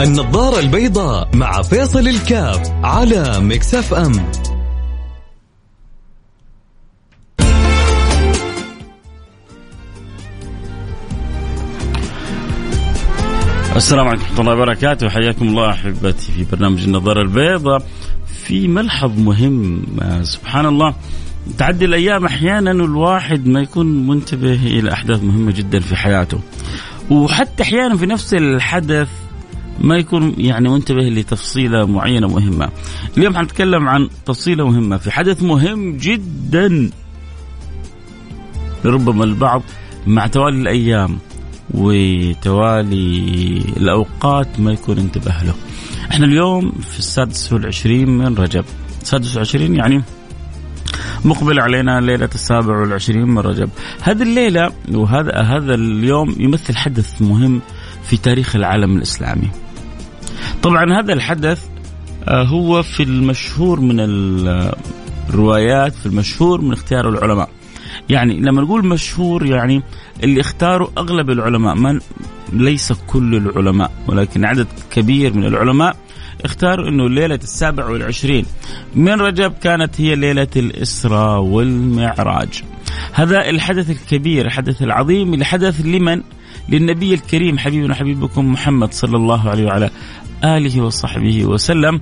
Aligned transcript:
النظارة 0.00 0.60
البيضاء 0.60 1.28
مع 1.34 1.62
فيصل 1.62 2.08
الكاف 2.08 2.72
على 2.84 3.40
مكسف 3.40 3.94
أم. 3.94 4.12
السلام 13.76 14.08
عليكم 14.08 14.22
ورحمة 14.22 14.40
الله 14.40 14.52
وبركاته. 14.52 15.08
حياكم 15.08 15.48
الله 15.48 15.70
أحبتي 15.70 16.32
في 16.32 16.44
برنامج 16.52 16.82
النظارة 16.82 17.22
البيضاء. 17.22 17.82
في 18.26 18.68
ملحظ 18.68 19.18
مهم 19.18 19.86
آه، 20.02 20.22
سبحان 20.22 20.66
الله. 20.66 20.94
تعدي 21.58 21.84
الأيام 21.84 22.24
أحيانا 22.24 22.70
الواحد 22.70 23.46
ما 23.46 23.60
يكون 23.60 24.06
منتبه 24.06 24.54
إلى 24.54 24.92
أحداث 24.92 25.22
مهمة 25.22 25.52
جدا 25.52 25.80
في 25.80 25.96
حياته. 25.96 26.40
وحتى 27.10 27.62
أحيانا 27.62 27.96
في 27.96 28.06
نفس 28.06 28.34
الحدث 28.34 29.08
ما 29.80 29.96
يكون 29.96 30.34
يعني 30.38 30.68
منتبه 30.68 31.02
لتفصيلة 31.02 31.86
معينة 31.86 32.28
مهمة. 32.28 32.68
اليوم 33.18 33.36
حنتكلم 33.36 33.88
عن 33.88 34.08
تفصيلة 34.26 34.66
مهمة 34.66 34.96
في 34.96 35.10
حدث 35.10 35.42
مهم 35.42 35.96
جدا. 35.96 36.90
ربما 38.84 39.24
البعض 39.24 39.62
مع 40.06 40.26
توالي 40.26 40.60
الأيام 40.60 41.18
وتوالي 41.74 43.18
الأوقات 43.76 44.60
ما 44.60 44.72
يكون 44.72 44.98
انتبه 44.98 45.34
له. 45.42 45.54
إحنا 46.10 46.26
اليوم 46.26 46.72
في 46.72 46.98
السادس 46.98 47.52
والعشرين 47.52 48.08
من 48.08 48.34
رجب. 48.34 48.64
السادس 49.02 49.32
والعشرين 49.32 49.74
يعني 49.74 50.02
مقبل 51.24 51.60
علينا 51.60 52.00
ليلة 52.00 52.30
السابع 52.34 52.80
والعشرين 52.80 53.26
من 53.26 53.38
رجب. 53.38 53.70
هذه 54.02 54.22
الليلة 54.22 54.72
وهذا 54.92 55.32
هذا 55.32 55.74
اليوم 55.74 56.36
يمثل 56.38 56.76
حدث 56.76 57.22
مهم 57.22 57.60
في 58.06 58.16
تاريخ 58.16 58.56
العالم 58.56 58.96
الإسلامي 58.96 59.50
طبعا 60.62 61.00
هذا 61.00 61.12
الحدث 61.12 61.66
آه، 62.28 62.42
هو 62.42 62.82
في 62.82 63.02
المشهور 63.02 63.80
من 63.80 63.96
الروايات 65.30 65.94
في 65.94 66.06
المشهور 66.06 66.60
من 66.60 66.72
اختيار 66.72 67.08
العلماء 67.08 67.48
يعني 68.10 68.40
لما 68.40 68.62
نقول 68.62 68.86
مشهور 68.86 69.46
يعني 69.46 69.82
اللي 70.22 70.40
اختاروا 70.40 70.88
أغلب 70.98 71.30
العلماء 71.30 71.74
من 71.74 72.00
ليس 72.52 72.92
كل 72.92 73.34
العلماء 73.34 73.92
ولكن 74.06 74.44
عدد 74.44 74.66
كبير 74.90 75.34
من 75.36 75.44
العلماء 75.44 75.96
اختاروا 76.44 76.88
إنه 76.88 77.08
ليلة 77.08 77.34
السابع 77.34 77.88
والعشرين 77.88 78.46
من 78.94 79.20
رجب 79.20 79.52
كانت 79.62 80.00
هي 80.00 80.14
ليلة 80.14 80.48
الإسراء 80.56 81.40
والمعراج. 81.40 82.62
هذا 83.12 83.50
الحدث 83.50 83.90
الكبير 83.90 84.46
الحدث 84.46 84.82
العظيم 84.82 85.34
اللي 85.34 85.44
حدث 85.44 85.80
لمن؟ 85.80 86.22
للنبي 86.68 87.14
الكريم 87.14 87.58
حبيبنا 87.58 87.94
حبيبكم 87.94 88.52
محمد 88.52 88.92
صلى 88.92 89.16
الله 89.16 89.50
عليه 89.50 89.66
وعلى 89.66 89.90
آله 90.44 90.80
وصحبه 90.80 91.44
وسلم. 91.44 92.00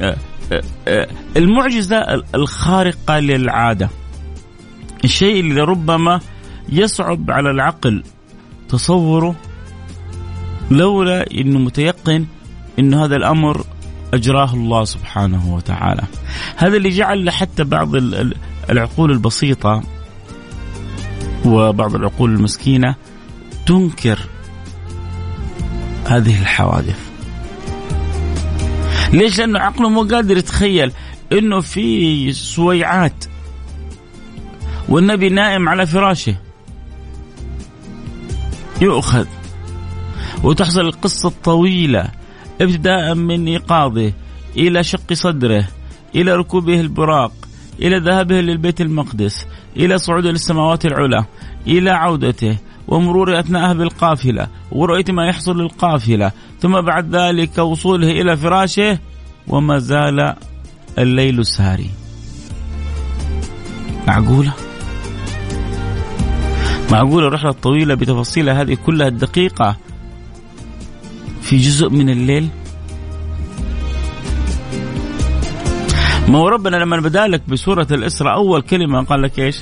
آه، 0.00 0.16
آه، 0.52 0.62
آه، 0.88 1.08
المعجزة 1.36 1.96
الخارقة 2.34 3.18
للعادة. 3.18 3.90
الشيء 5.04 5.40
اللي 5.40 5.60
ربما 5.60 6.20
يصعب 6.68 7.30
على 7.30 7.50
العقل 7.50 8.02
تصوره 8.68 9.34
لولا 10.70 11.30
إنه 11.30 11.58
متيقن 11.58 12.26
انه 12.78 13.04
هذا 13.04 13.16
الأمر 13.16 13.64
أجراه 14.14 14.54
الله 14.54 14.84
سبحانه 14.84 15.54
وتعالى. 15.54 16.02
هذا 16.56 16.76
اللي 16.76 16.88
جعل 16.88 17.30
حتى 17.30 17.64
بعض 17.64 17.90
العقول 18.70 19.10
البسيطة 19.10 19.82
وبعض 21.44 21.94
العقول 21.94 22.34
المسكينة 22.34 22.94
تنكر 23.66 24.18
هذه 26.06 26.40
الحوادث. 26.42 27.10
ليش؟ 29.12 29.38
لأنه 29.38 29.58
عقله 29.58 29.88
مو 29.88 30.02
قادر 30.02 30.36
يتخيل 30.36 30.92
إنه 31.32 31.60
في 31.60 32.32
سويعات 32.32 33.24
والنبي 34.88 35.28
نائم 35.28 35.68
على 35.68 35.86
فراشه 35.86 36.36
يؤخذ 38.80 39.26
وتحصل 40.42 40.80
القصة 40.80 41.28
الطويلة 41.28 42.10
ابتداء 42.60 43.14
من 43.14 43.46
إيقاظه 43.46 44.12
إلى 44.56 44.84
شق 44.84 45.12
صدره 45.12 45.68
إلى 46.14 46.36
ركوبه 46.36 46.80
البراق 46.80 47.32
إلى 47.80 47.98
ذهابه 47.98 48.40
للبيت 48.40 48.80
المقدس 48.80 49.46
إلى 49.76 49.98
صعوده 49.98 50.30
للسماوات 50.30 50.86
العلى 50.86 51.24
إلى 51.66 51.90
عودته 51.90 52.56
ومرور 52.88 53.40
أثناءها 53.40 53.72
بالقافلة 53.72 54.48
ورؤية 54.72 55.04
ما 55.08 55.26
يحصل 55.26 55.60
للقافلة 55.60 56.32
ثم 56.60 56.80
بعد 56.80 57.16
ذلك 57.16 57.58
وصوله 57.58 58.10
إلى 58.10 58.36
فراشه 58.36 58.98
وما 59.48 59.78
زال 59.78 60.34
الليل 60.98 61.46
ساري. 61.46 61.90
معقولة؟ 64.08 64.52
معقول 66.92 67.24
الرحلة 67.24 67.50
الطويلة 67.50 67.94
بتفاصيلها 67.94 68.62
هذه 68.62 68.76
كلها 68.86 69.08
الدقيقة 69.08 69.76
في 71.40 71.56
جزء 71.56 71.88
من 71.88 72.10
الليل؟ 72.10 72.48
ما 76.28 76.38
هو 76.38 76.48
ربنا 76.48 76.76
لما 76.76 77.00
بدا 77.00 77.26
لك 77.26 77.42
بسورة 77.48 77.86
الإسراء 77.90 78.34
أول 78.34 78.62
كلمة 78.62 79.04
قال 79.04 79.22
لك 79.22 79.38
إيش؟ 79.38 79.56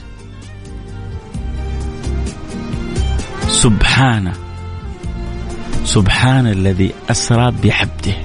سبحانه 3.64 4.32
سبحان 5.84 6.46
الذي 6.46 6.94
أسرى 7.10 7.50
بعبده. 7.62 8.16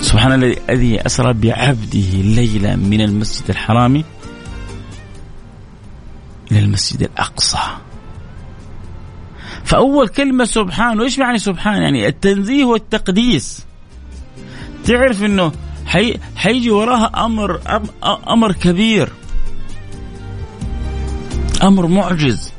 سبحان 0.00 0.42
الذي 0.42 1.06
أسرى 1.06 1.32
بعبده 1.32 2.10
ليلا 2.22 2.76
من 2.76 3.00
المسجد 3.00 3.50
الحرام 3.50 4.04
إلى 6.52 6.58
المسجد 6.58 7.02
الأقصى. 7.02 7.58
فأول 9.64 10.08
كلمة 10.08 10.44
سبحان 10.44 11.00
وإيش 11.00 11.18
معنى 11.18 11.38
سبحان؟ 11.38 11.82
يعني 11.82 12.06
التنزيه 12.06 12.64
والتقديس. 12.64 13.64
تعرف 14.84 15.24
أنه 15.24 15.52
حي... 15.86 16.16
حيجي 16.36 16.70
وراها 16.70 17.24
أمر 17.24 17.60
أمر 18.28 18.52
كبير 18.52 19.12
أمر 21.62 21.86
معجز. 21.86 22.55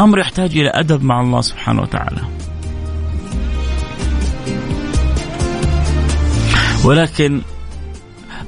أمر 0.00 0.18
يحتاج 0.18 0.58
إلى 0.58 0.68
أدب 0.68 1.02
مع 1.02 1.20
الله 1.20 1.40
سبحانه 1.40 1.82
وتعالى. 1.82 2.20
ولكن 6.84 7.40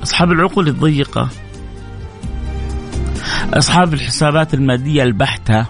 أصحاب 0.02 0.32
العقول 0.32 0.68
الضيقة 0.68 1.28
أصحاب 3.54 3.94
الحسابات 3.94 4.54
المادية 4.54 5.02
البحتة 5.02 5.66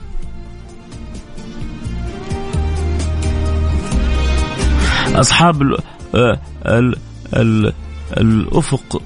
أصحاب 5.15 5.63
ال 5.63 5.79
آه، 6.15 6.41
ال 6.67 6.97
ال 7.35 7.73
الأفق 8.17 9.03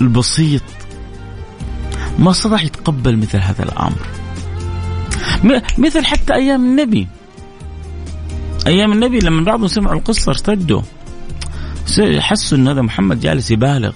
البسيط 0.00 0.62
ما 2.18 2.30
استطاع 2.30 2.62
يتقبل 2.62 3.16
مثل 3.16 3.38
هذا 3.38 3.62
الأمر. 3.62 4.19
مثل 5.78 6.04
حتى 6.04 6.34
أيام 6.34 6.64
النبي. 6.64 7.08
أيام 8.66 8.92
النبي 8.92 9.18
لما 9.18 9.44
بعضهم 9.44 9.68
سمعوا 9.68 9.98
القصة 9.98 10.30
ارتدوا. 10.30 10.82
حسوا 12.18 12.58
أن 12.58 12.68
هذا 12.68 12.82
محمد 12.82 13.20
جالس 13.20 13.50
يبالغ. 13.50 13.92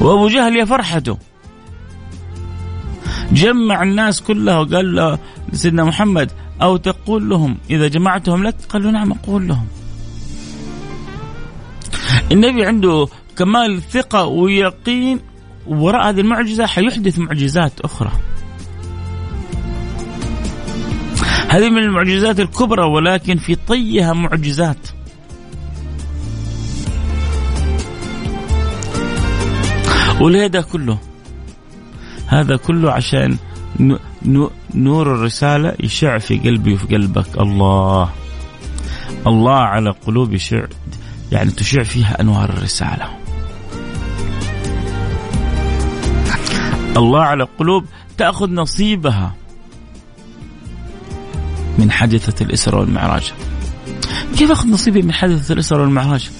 وأبو 0.00 0.28
جهل 0.28 0.56
يا 0.56 0.64
فرحته 0.64 1.18
جمع 3.32 3.82
الناس 3.82 4.20
كلها 4.20 4.58
وقال 4.58 4.94
له 4.94 5.18
سيدنا 5.52 5.84
محمد 5.84 6.32
أو 6.62 6.76
تقول 6.76 7.28
لهم 7.28 7.58
إذا 7.70 7.88
جمعتهم 7.88 8.44
لك؟ 8.44 8.54
قالوا 8.68 8.90
نعم 8.90 9.12
أقول 9.12 9.48
لهم. 9.48 9.66
النبي 12.32 12.64
عنده 12.64 13.06
كمال 13.36 13.82
ثقة 13.82 14.26
ويقين 14.26 15.20
وراء 15.66 16.08
هذه 16.08 16.20
المعجزة 16.20 16.66
حيحدث 16.66 17.18
معجزات 17.18 17.80
أخرى. 17.80 18.12
هذه 21.48 21.70
من 21.70 21.78
المعجزات 21.78 22.40
الكبرى 22.40 22.82
ولكن 22.82 23.36
في 23.36 23.54
طيها 23.54 24.12
معجزات. 24.12 24.88
وليه 30.20 30.46
ده 30.46 30.60
كله 30.60 30.98
هذا 32.26 32.56
كله 32.56 32.92
عشان 32.92 33.36
نور 34.74 35.14
الرسالة 35.14 35.74
يشع 35.80 36.18
في 36.18 36.38
قلبي 36.38 36.74
وفي 36.74 36.86
قلبك. 36.86 37.40
الله 37.40 38.10
الله 39.26 39.58
على 39.58 39.90
قلوب 39.90 40.34
يشع 40.34 40.64
يعني 41.32 41.50
تشع 41.50 41.82
فيها 41.82 42.20
أنوار 42.20 42.50
الرسالة. 42.50 43.18
الله 46.96 47.22
على 47.22 47.44
قلوب 47.58 47.84
تأخذ 48.18 48.50
نصيبها. 48.50 49.34
من 51.78 51.90
حادثة 51.90 52.44
الإسراء 52.44 52.80
والمعراج. 52.80 53.32
كيف 54.38 54.50
أخذ 54.50 54.68
نصيبي 54.68 55.02
من 55.02 55.12
حادثة 55.12 55.54
الإسراء 55.54 55.80
والمعراج؟ 55.80 56.30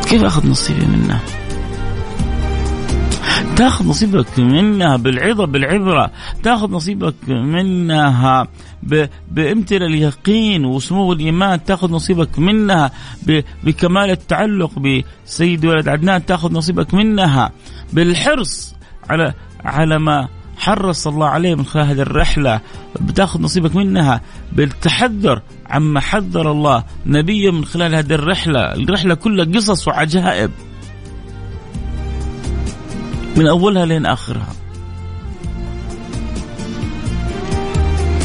كيف 0.09 0.23
أخذ 0.23 0.47
نصيبي 0.47 0.85
منها؟ 0.85 1.21
تاخذ 3.59 3.87
نصيبك 3.87 4.39
منها 4.39 4.97
بالعظة 4.97 5.45
بالعبرة. 5.45 6.11
تاخذ 6.43 6.71
نصيبك 6.71 7.15
منها 7.29 8.47
بامتلاء 9.31 9.89
اليقين 9.89 10.65
وسمو 10.65 11.13
الإيمان. 11.13 11.63
تاخذ 11.63 11.91
نصيبك 11.91 12.39
منها 12.39 12.91
بكمال 13.63 14.09
التعلق 14.09 14.71
بسيد 14.79 15.65
ولد 15.65 15.87
عدنان. 15.87 16.25
تاخذ 16.25 16.53
نصيبك 16.53 16.93
منها 16.93 17.51
بالحرص 17.93 18.75
على 19.09 19.33
على 19.65 19.99
ما 19.99 20.27
حرص 20.57 21.07
الله 21.07 21.27
عليه 21.27 21.55
من 21.55 21.65
خلال 21.65 21.85
هذه 21.85 22.01
الرحلة. 22.01 22.61
بتاخذ 23.01 23.41
نصيبك 23.41 23.75
منها 23.75 24.21
بالتحذر 24.51 25.41
عما 25.69 25.99
حذر 25.99 26.51
الله 26.51 26.83
نبيه 27.05 27.51
من 27.51 27.65
خلال 27.65 27.95
هذه 27.95 28.13
الرحلة. 28.13 28.73
الرحلة 28.73 29.15
كلها 29.15 29.45
قصص 29.45 29.87
وعجائب. 29.87 30.51
من 33.37 33.47
أولها 33.47 33.85
لين 33.85 34.05
آخرها. 34.05 34.53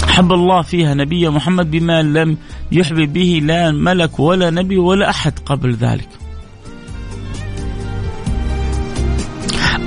حب 0.08 0.32
الله 0.32 0.62
فيها 0.62 0.94
نبي 0.94 1.28
محمد 1.28 1.70
بما 1.70 2.02
لم 2.02 2.36
يحبب 2.72 3.12
به 3.12 3.40
لا 3.44 3.70
ملك 3.70 4.20
ولا 4.20 4.50
نبي 4.50 4.78
ولا 4.78 5.10
أحد 5.10 5.38
قبل 5.46 5.74
ذلك. 5.74 6.08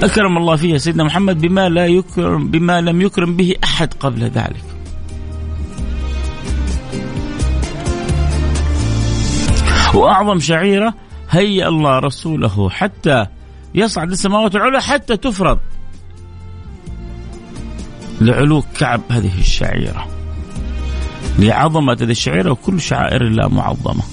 أكرم 0.03 0.37
الله 0.37 0.55
فيها 0.55 0.77
سيدنا 0.77 1.03
محمد 1.03 1.41
بما 1.41 1.69
لا 1.69 1.85
يكرم 1.85 2.47
بما 2.47 2.81
لم 2.81 3.01
يكرم 3.01 3.35
به 3.35 3.55
أحد 3.63 3.93
قبل 3.93 4.23
ذلك. 4.23 4.63
وأعظم 9.93 10.39
شعيرة 10.39 10.93
هيأ 11.29 11.67
الله 11.67 11.99
رسوله 11.99 12.69
حتى 12.69 13.25
يصعد 13.77 14.12
السماوات 14.12 14.56
العلى 14.56 14.81
حتى 14.81 15.18
تفرض 15.18 15.59
لعلو 18.21 18.63
كعب 18.79 19.01
هذه 19.09 19.39
الشعيرة. 19.39 20.07
لعظمة 21.39 21.94
هذه 21.94 22.12
الشعيرة 22.12 22.51
وكل 22.51 22.81
شعائر 22.81 23.21
الله 23.21 23.47
معظمة. 23.47 24.03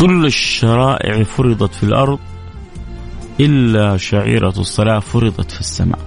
كل 0.00 0.26
الشرائع 0.26 1.22
فرضت 1.22 1.74
في 1.74 1.82
الأرض 1.82 2.18
إلا 3.40 3.96
شعيرة 3.96 4.54
الصلاة 4.58 4.98
فرضت 4.98 5.50
في 5.50 5.60
السماء. 5.60 5.98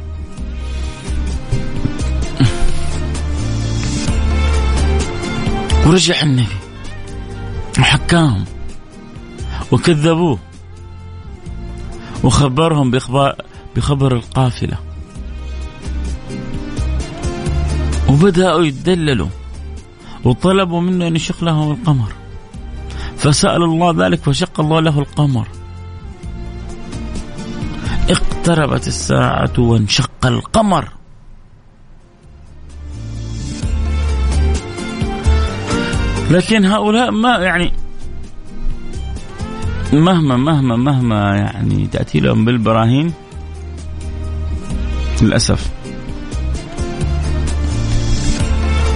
ورجع 5.85 6.21
النبي 6.21 6.47
وحكاهم 7.79 8.45
وكذبوه. 9.71 10.39
وخبرهم 12.23 12.91
بإخبار 12.91 13.35
بخبر 13.75 14.15
القافلة. 14.15 14.77
وبدأوا 18.09 18.63
يتدللوا. 18.63 19.27
وطلبوا 20.23 20.81
منه 20.81 21.07
أن 21.07 21.15
يشق 21.15 21.43
لهم 21.43 21.71
القمر. 21.71 22.13
فسأل 23.17 23.63
الله 23.63 24.07
ذلك 24.07 24.23
فشق 24.23 24.59
الله 24.59 24.79
له 24.79 24.99
القمر. 24.99 25.47
اقتربت 28.09 28.87
الساعة 28.87 29.53
وانشق 29.57 30.25
القمر. 30.25 30.89
لكن 36.31 36.65
هؤلاء 36.65 37.11
ما 37.11 37.37
يعني 37.37 37.84
مهما 39.93 40.37
مهما 40.37 40.75
مهما 40.75 41.35
يعني 41.35 41.87
تأتي 41.87 42.19
لهم 42.19 42.45
بالبراهين 42.45 43.13
للأسف. 45.21 45.69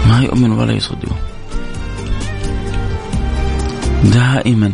ما 0.07 0.21
يؤمن 0.21 0.51
ولا 0.51 0.73
يصدق. 0.73 1.15
دائما 4.03 4.71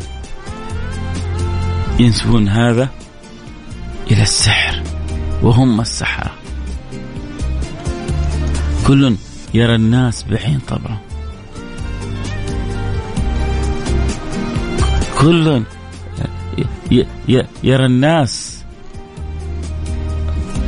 ينسبون 1.99 2.47
هذا 2.49 2.89
إلى 4.11 4.21
السحر 4.21 4.83
وهم 5.41 5.81
السحرة. 5.81 6.31
كل 8.87 9.15
يرى 9.53 9.75
الناس 9.75 10.23
بعين 10.23 10.59
طبعه 10.67 11.01
كل 15.19 15.63
يرى 17.63 17.85
الناس 17.85 18.65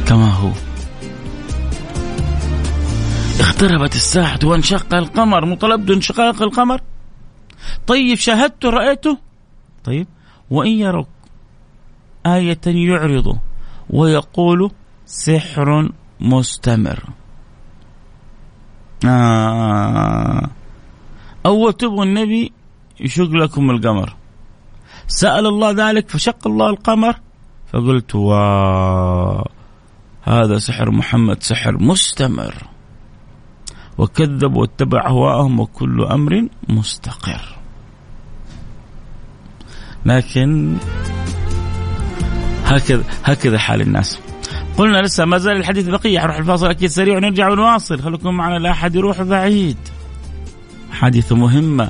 كما 0.07 0.31
هو. 0.34 0.51
اقتربت 3.39 3.95
الساعة 3.95 4.39
وانشق 4.44 4.94
القمر 4.94 5.45
مطلب 5.45 5.92
انشقاق 5.92 6.42
القمر. 6.42 6.81
طيب 7.88 8.18
شاهدته 8.18 8.69
رأيته؟ 8.69 9.18
طيب. 9.84 10.07
وإن 10.50 10.72
يروا 10.72 11.06
آية 12.25 12.60
يعرضوا 12.66 13.36
ويقول 13.90 14.72
سحر 15.06 15.92
مستمر. 16.19 17.04
آه. 19.06 20.50
أول 21.45 21.74
تبغوا 21.74 22.04
النبي 22.04 22.51
يشق 23.00 23.31
لكم 23.31 23.69
القمر. 23.69 24.16
سأل 25.07 25.45
الله 25.45 25.71
ذلك 25.71 26.09
فشق 26.09 26.48
الله 26.48 26.69
القمر 26.69 27.15
فقلت 27.74 28.15
وا 28.15 29.42
هذا 30.24 30.57
سحر 30.57 30.92
محمد 30.92 31.44
سحر 31.44 31.77
مستمر. 31.77 32.56
وكذب 33.97 34.56
واتبع 34.56 35.09
هواهم 35.09 35.59
وكل 35.59 36.04
أمر 36.04 36.47
مستقر. 36.69 37.57
لكن 40.06 40.78
هكذا 42.66 43.04
هكذا 43.23 43.57
حال 43.57 43.81
الناس. 43.81 44.19
قلنا 44.78 45.02
لسه 45.02 45.26
ما 45.26 45.37
زال 45.37 45.57
الحديث 45.57 45.87
بقية 45.87 46.19
حنروح 46.19 46.37
الفاصل 46.37 46.69
أكيد 46.69 46.90
سريع 46.90 47.18
ونرجع 47.18 47.49
ونواصل. 47.49 48.02
خليكم 48.02 48.33
معنا 48.33 48.59
لا 48.59 48.71
أحد 48.71 48.95
يروح 48.95 49.21
بعيد. 49.21 49.78
حديث 50.92 51.31
مهمة. 51.31 51.90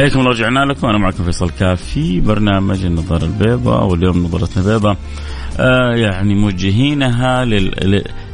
حياكم 0.00 0.18
الله 0.18 0.30
رجعنا 0.30 0.64
لكم. 0.64 0.86
أنا 0.86 0.98
معكم 0.98 1.24
فيصل 1.24 1.50
كاف 1.50 1.82
في 1.82 2.20
برنامج 2.20 2.84
النظارة 2.84 3.24
البيضاء 3.24 3.84
واليوم 3.84 4.24
نظرتنا 4.24 4.64
بيضاء. 4.64 4.96
آه 5.58 5.94
يعني 5.94 6.34
موجهينها 6.34 7.44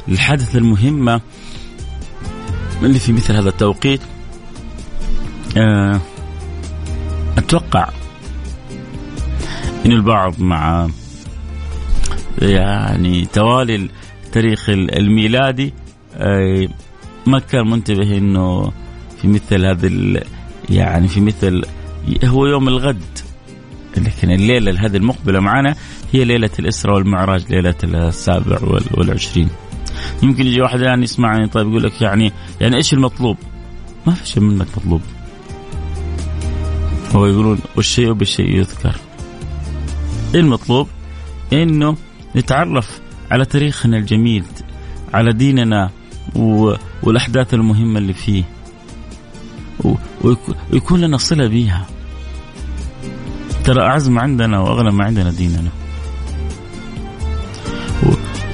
للحدث 0.09 0.57
المهمة 0.57 1.21
اللي 2.83 2.99
في 2.99 3.13
مثل 3.13 3.37
هذا 3.37 3.49
التوقيت. 3.49 4.01
آه 5.57 6.01
أتوقع 7.39 7.89
إن 9.87 9.93
البعض 9.93 10.41
مع 10.41 10.89
يعني 12.43 13.25
توالي 13.25 13.89
التاريخ 14.25 14.69
الميلادي 14.71 15.75
آه، 16.15 16.69
ما 17.27 17.39
كان 17.39 17.71
منتبه 17.71 18.19
إنه 18.19 18.73
في 19.23 19.29
مثل 19.29 19.67
هذا 19.67 19.87
يعني 20.71 21.09
في 21.09 21.21
مثل 21.21 21.63
هو 22.25 22.47
يوم 22.47 22.69
الغد. 22.69 23.19
لكن 23.97 24.31
الليلة 24.31 24.87
هذه 24.87 24.97
المقبلة 24.97 25.41
معنا 25.41 25.75
هي 26.13 26.25
ليلة 26.25 26.51
الإسراء 26.59 26.95
والمعراج 26.95 27.53
ليلة 27.53 27.75
السابع 27.85 28.59
والعشرين. 28.91 29.49
يمكن 30.23 30.47
يجي 30.47 30.61
واحد 30.61 30.81
يعني 30.81 31.05
يسمعني 31.05 31.49
طيب 31.49 31.69
يقول 31.69 31.83
لك 31.83 32.03
يعني 32.03 32.33
يعني 32.61 32.77
إيش 32.77 32.93
المطلوب؟ 32.93 33.37
ما 34.07 34.13
في 34.13 34.29
شيء 34.29 34.43
منك 34.43 34.67
مطلوب. 34.77 35.01
هو 37.15 37.27
يقولون 37.27 37.59
والشيء 37.77 38.13
بالشيء 38.13 38.57
يذكر. 38.57 38.97
إيه 40.35 40.41
المطلوب؟ 40.41 40.89
إنه 41.53 41.97
نتعرف 42.37 43.01
على 43.31 43.45
تاريخنا 43.45 43.97
الجميل 43.97 44.45
على 45.15 45.33
ديننا 45.33 45.91
والأحداث 47.03 47.55
المهمة 47.55 47.99
اللي 47.99 48.13
فيه. 48.13 48.45
ويكون 50.73 51.00
لنا 51.00 51.16
صلة 51.16 51.47
بيها. 51.49 51.87
ترى 53.64 53.83
اعز 53.83 54.09
ما 54.09 54.21
عندنا 54.23 54.61
واغلى 54.61 54.93
ما 54.93 55.05
عندنا 55.05 55.31
ديننا. 55.31 55.71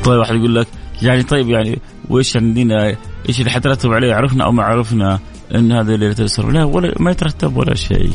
طيب 0.05 0.19
واحد 0.19 0.35
يقول 0.35 0.55
لك 0.55 0.67
يعني 1.03 1.23
طيب 1.23 1.51
يعني 1.51 1.79
وإيش 2.09 2.37
عندنا 2.37 2.97
إيش 3.29 3.41
اللي 3.41 3.51
حترتب 3.51 3.93
عليه؟ 3.93 4.15
عرفنا 4.15 4.45
أو 4.45 4.53
ما 4.53 4.63
عرفنا 4.63 5.19
إن 5.55 5.73
هذا 5.73 5.97
ليله 5.97 6.17
الاسر 6.19 6.51
لا 6.51 6.65
ولا 6.65 6.95
ما 7.01 7.11
يترتب 7.11 7.57
ولا 7.57 7.75
شيء. 7.75 8.13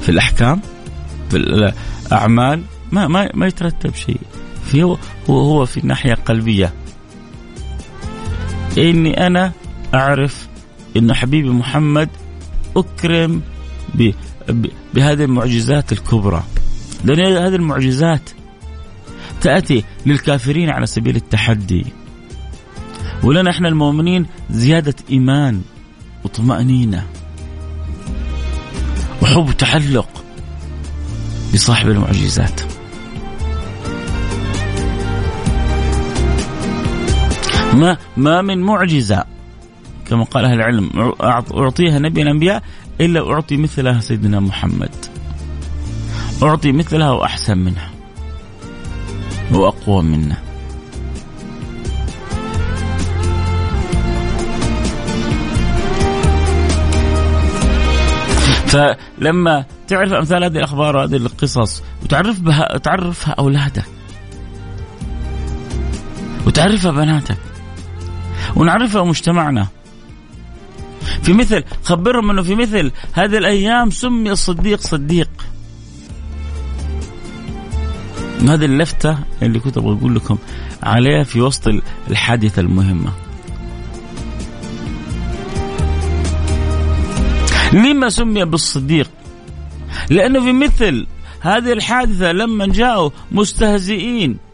في 0.00 0.08
الأحكام 0.08 0.60
في 1.30 1.36
الأعمال 1.36 2.62
ما 2.92 3.08
ما 3.08 3.28
ما 3.34 3.46
يترتب 3.46 3.94
شيء. 3.94 4.20
في 4.64 4.82
هو 4.82 4.98
هو 5.28 5.64
في 5.64 5.80
الناحيه 5.80 6.12
القلبيه 6.12 6.72
إني 8.78 9.26
أنا 9.26 9.52
أعرف 9.94 10.48
ان 10.96 11.12
حبيبي 11.12 11.50
محمد 11.50 12.08
أكرم 12.76 13.42
بهذه 14.94 15.24
المعجزات 15.24 15.92
الكبرى. 15.92 16.42
لأن 17.04 17.32
هذه 17.32 17.54
المعجزات 17.54 18.30
تأتي 19.40 19.84
للكافرين 20.06 20.70
على 20.70 20.86
سبيل 20.86 21.16
التحدي. 21.16 21.86
ولنا 23.22 23.50
إحنا 23.50 23.68
المؤمنين 23.68 24.26
زيادة 24.50 24.94
إيمان 25.10 25.62
وطمأنينة 26.24 27.06
وحب 29.22 29.50
تعلق 29.58 30.08
بصاحب 31.54 31.88
المعجزات. 31.88 32.60
ما 37.74 37.96
ما 38.16 38.42
من 38.42 38.58
معجزة. 38.58 39.35
كما 40.10 40.24
قال 40.24 40.44
أهل 40.44 40.54
العلم 40.54 40.90
أعطيها 41.54 41.98
نبي 41.98 42.22
الأنبياء 42.22 42.62
إلا 43.00 43.32
أعطي 43.32 43.56
مثلها 43.56 44.00
سيدنا 44.00 44.40
محمد. 44.40 44.90
أعطي 46.42 46.72
مثلها 46.72 47.10
وأحسن 47.10 47.58
منها. 47.58 47.90
وأقوى 49.52 50.02
منها. 50.02 50.42
فلما 58.66 59.64
تعرف 59.88 60.12
أمثال 60.12 60.44
هذه 60.44 60.56
الأخبار 60.56 60.96
وهذه 60.96 61.16
القصص 61.16 61.82
وتعرف 62.02 62.40
بها 62.40 62.78
تعرفها 62.78 63.34
أولادك 63.38 63.84
وتعرفها 66.46 66.90
بناتك 66.90 67.36
ونعرفها 68.56 69.04
مجتمعنا 69.04 69.66
في 71.26 71.32
مثل 71.32 71.64
خبرهم 71.82 72.30
إنه 72.30 72.42
في 72.42 72.54
مثل 72.54 72.92
هذه 73.12 73.38
الأيام 73.38 73.90
سمي 73.90 74.30
الصديق 74.30 74.80
صديق. 74.80 75.30
هذه 78.42 78.64
اللفتة 78.64 79.18
اللي 79.42 79.58
كنت 79.58 79.78
أبغى 79.78 79.98
أقول 79.98 80.14
لكم 80.14 80.38
عليها 80.82 81.22
في 81.22 81.40
وسط 81.40 81.68
الحادثة 82.10 82.60
المهمة. 82.60 83.12
لما 87.72 88.08
سمي 88.08 88.44
بالصديق؟ 88.44 89.10
لأنه 90.10 90.40
في 90.40 90.52
مثل 90.52 91.06
هذه 91.40 91.72
الحادثة 91.72 92.32
لما 92.32 92.66
جاءوا 92.66 93.10
مستهزئين. 93.32 94.45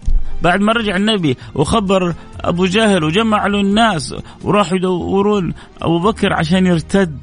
بعد 0.43 0.61
ما 0.61 0.73
رجع 0.73 0.97
النبي 0.97 1.37
وخبر 1.55 2.15
أبو 2.41 2.67
جهل 2.67 3.05
وجمع 3.05 3.47
له 3.47 3.61
الناس 3.61 4.15
وراحوا 4.43 4.77
يدورون 4.77 5.55
أبو 5.83 5.99
بكر 5.99 6.33
عشان 6.33 6.67
يرتد. 6.67 7.19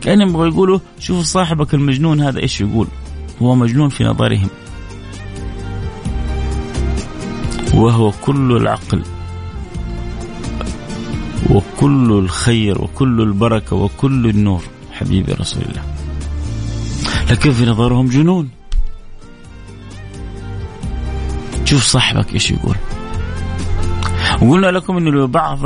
كأنهم 0.00 0.28
يبغوا 0.28 0.46
يقولوا 0.46 0.78
شوفوا 0.98 1.22
صاحبك 1.22 1.74
المجنون 1.74 2.20
هذا 2.20 2.40
إيش 2.40 2.60
يقول؟ 2.60 2.86
هو 3.42 3.54
مجنون 3.54 3.88
في 3.88 4.04
نظرهم. 4.04 4.48
وهو 7.74 8.12
كل 8.22 8.56
العقل 8.56 9.02
وكل 11.50 12.12
الخير 12.12 12.82
وكل 12.82 13.20
البركة 13.20 13.76
وكل 13.76 14.26
النور. 14.26 14.62
حبيبي 14.92 15.32
رسول 15.32 15.62
الله. 15.62 15.82
لكن 17.30 17.50
في 17.50 17.66
نظرهم 17.66 18.08
جنون؟ 18.08 18.48
شوف 21.68 21.82
صاحبك 21.82 22.34
إيش 22.34 22.50
يقول. 22.50 22.76
وقلنا 24.42 24.66
لكم 24.66 24.96
إنه 24.96 25.26
بعض 25.26 25.58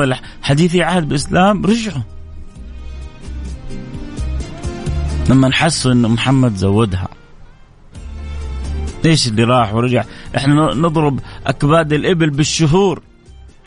حديثي 0.42 0.82
عهد 0.82 1.09
بالاسلام 1.09 1.66
رجعوا. 1.66 2.02
لما 5.30 5.52
حسوا 5.52 5.92
انه 5.92 6.09
محمد 6.09 6.56
زودها. 6.56 7.09
إيش 9.04 9.28
اللي 9.28 9.44
راح 9.44 9.75
ورجع؟ 9.75 10.04
إحنا 10.37 10.75
نضرب 10.75 11.21
أكباد 11.47 11.92
الإبل 11.92 12.30
بالشهور 12.30 13.02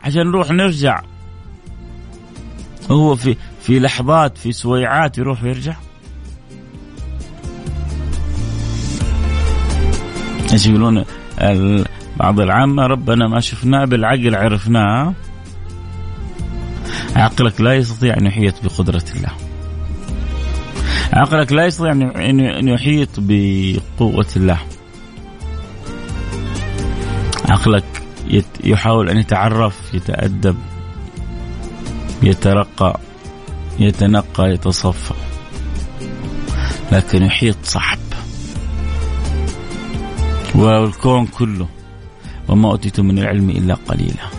عشان 0.04 0.28
نروح 0.28 0.52
نرجع. 0.52 1.02
هو 2.92 3.16
في 3.16 3.36
في 3.62 3.80
لحظات 3.80 4.38
في 4.38 4.52
سويعات 4.52 5.18
يروح 5.18 5.44
ويرجع. 5.44 5.76
إيش 10.52 10.68
يقولون؟ 10.68 11.06
بعض 12.18 12.40
العامة 12.40 12.84
ربنا 12.84 13.28
ما 13.28 13.40
شفناه 13.40 13.86
بالعقل 13.86 14.36
عرفناه. 14.36 15.14
عقلك 17.16 17.62
لا 17.62 17.74
يستطيع 17.74 18.18
أن 18.18 18.26
يحيط 18.26 18.64
بقدرة 18.64 19.04
الله. 19.16 19.32
عقلك 21.14 21.52
لا 21.52 21.66
يستطيع 21.66 21.92
أن 21.92 22.68
يحيط 22.68 23.10
بقوة 23.18 24.28
الله. 24.36 24.60
عقلك 27.50 28.04
يحاول 28.64 29.10
أن 29.10 29.18
يتعرف 29.18 29.94
يتأدب 29.94 30.58
يترقى 32.24 33.00
يتنقى 33.80 34.52
يتصفى. 34.52 35.14
لكن 36.92 37.24
يحيط 37.24 37.58
صعب 37.64 37.98
والكون 40.56 41.26
كله. 41.26 41.68
وما 42.48 42.72
أوتيتم 42.72 43.06
من 43.06 43.20
العلم 43.20 43.50
إلا 43.50 43.74
قليلا. 43.74 44.30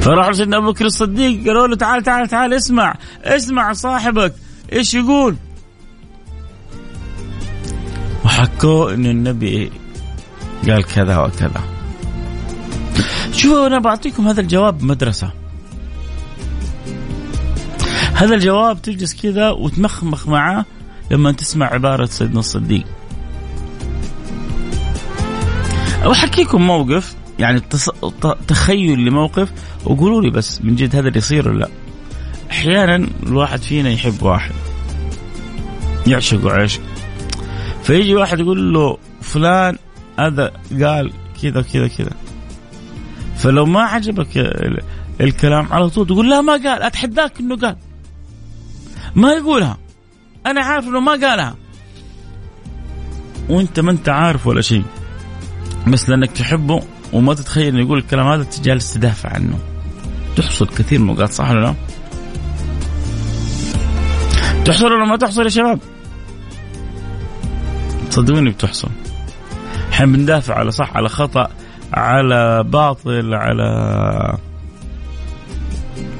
فراح 0.00 0.32
سيدنا 0.32 0.56
أبو 0.56 0.72
بكر 0.72 0.84
الصديق 0.84 1.46
قالوا 1.46 1.66
له 1.66 1.76
تعال 1.76 2.02
تعال 2.02 2.28
تعال 2.28 2.54
اسمع 2.54 2.94
اسمع 3.24 3.72
صاحبك 3.72 4.34
إيش 4.72 4.94
يقول؟ 4.94 5.36
وحكوا 8.24 8.94
إن 8.94 9.06
النبي 9.06 9.70
قال 10.68 10.84
كذا 10.84 11.18
وكذا. 11.18 11.62
شوفوا 13.32 13.66
أنا 13.66 13.78
بعطيكم 13.78 14.28
هذا 14.28 14.40
الجواب 14.40 14.82
مدرسه 14.82 15.30
هذا 18.14 18.34
الجواب 18.34 18.82
تجلس 18.82 19.22
كذا 19.22 19.50
وتمخمخ 19.50 20.28
معاه 20.28 20.64
لما 21.10 21.32
تسمع 21.32 21.66
عبارة 21.66 22.04
سيدنا 22.04 22.38
الصديق. 22.38 22.84
أحكيكم 26.12 26.66
موقف 26.66 27.14
يعني 27.38 27.60
تخيل 28.48 28.98
لموقف 28.98 29.52
وقولوا 29.84 30.22
لي 30.22 30.30
بس 30.30 30.60
من 30.62 30.74
جد 30.74 30.96
هذا 30.96 31.08
اللي 31.08 31.18
يصير 31.18 31.48
ولا 31.48 31.58
لا. 31.58 31.68
أحيانا 32.50 33.08
الواحد 33.22 33.62
فينا 33.62 33.90
يحب 33.90 34.22
واحد. 34.22 34.52
يعشق 36.06 36.46
عشق 36.46 36.80
فيجي 37.82 38.14
واحد 38.14 38.40
يقول 38.40 38.74
له 38.74 38.98
فلان 39.22 39.76
هذا 40.18 40.52
قال 40.82 41.12
كذا 41.42 41.62
كذا 41.62 41.88
كذا. 41.88 42.12
فلو 43.36 43.66
ما 43.66 43.82
عجبك 43.82 44.36
الكلام 45.20 45.72
على 45.72 45.90
طول 45.90 46.06
تقول 46.06 46.30
لا 46.30 46.40
ما 46.40 46.52
قال 46.52 46.82
أتحداك 46.82 47.40
إنه 47.40 47.56
قال. 47.56 47.76
ما 49.14 49.32
يقولها. 49.32 49.78
أنا 50.46 50.60
عارف 50.60 50.84
إنه 50.84 51.00
ما 51.00 51.12
قالها. 51.12 51.56
وأنت 53.48 53.80
ما 53.80 53.90
أنت 53.90 54.08
عارف 54.08 54.46
ولا 54.46 54.60
شيء. 54.60 54.84
بس 55.86 56.08
لأنك 56.08 56.30
تحبه 56.30 56.82
وما 57.12 57.34
تتخيل 57.34 57.66
إنه 57.66 57.80
يقول 57.80 57.98
الكلام 57.98 58.26
هذا 58.26 58.46
جالس 58.62 58.94
تدافع 58.94 59.30
عنه. 59.30 59.58
تحصل 60.36 60.66
كثير 60.66 61.00
الاوقات 61.00 61.30
صح 61.30 61.50
ولا 61.50 61.60
لا؟ 61.60 61.74
تحصل 64.64 64.92
ولا 64.92 65.04
ما 65.04 65.16
تحصل 65.16 65.44
يا 65.44 65.48
شباب؟ 65.48 65.78
صدقوني 68.10 68.50
بتحصل. 68.50 68.88
إحنا 69.92 70.06
بندافع 70.06 70.54
على 70.54 70.70
صح 70.70 70.96
على 70.96 71.08
خطأ 71.08 71.48
على 71.92 72.64
باطل 72.64 73.34
على 73.34 74.38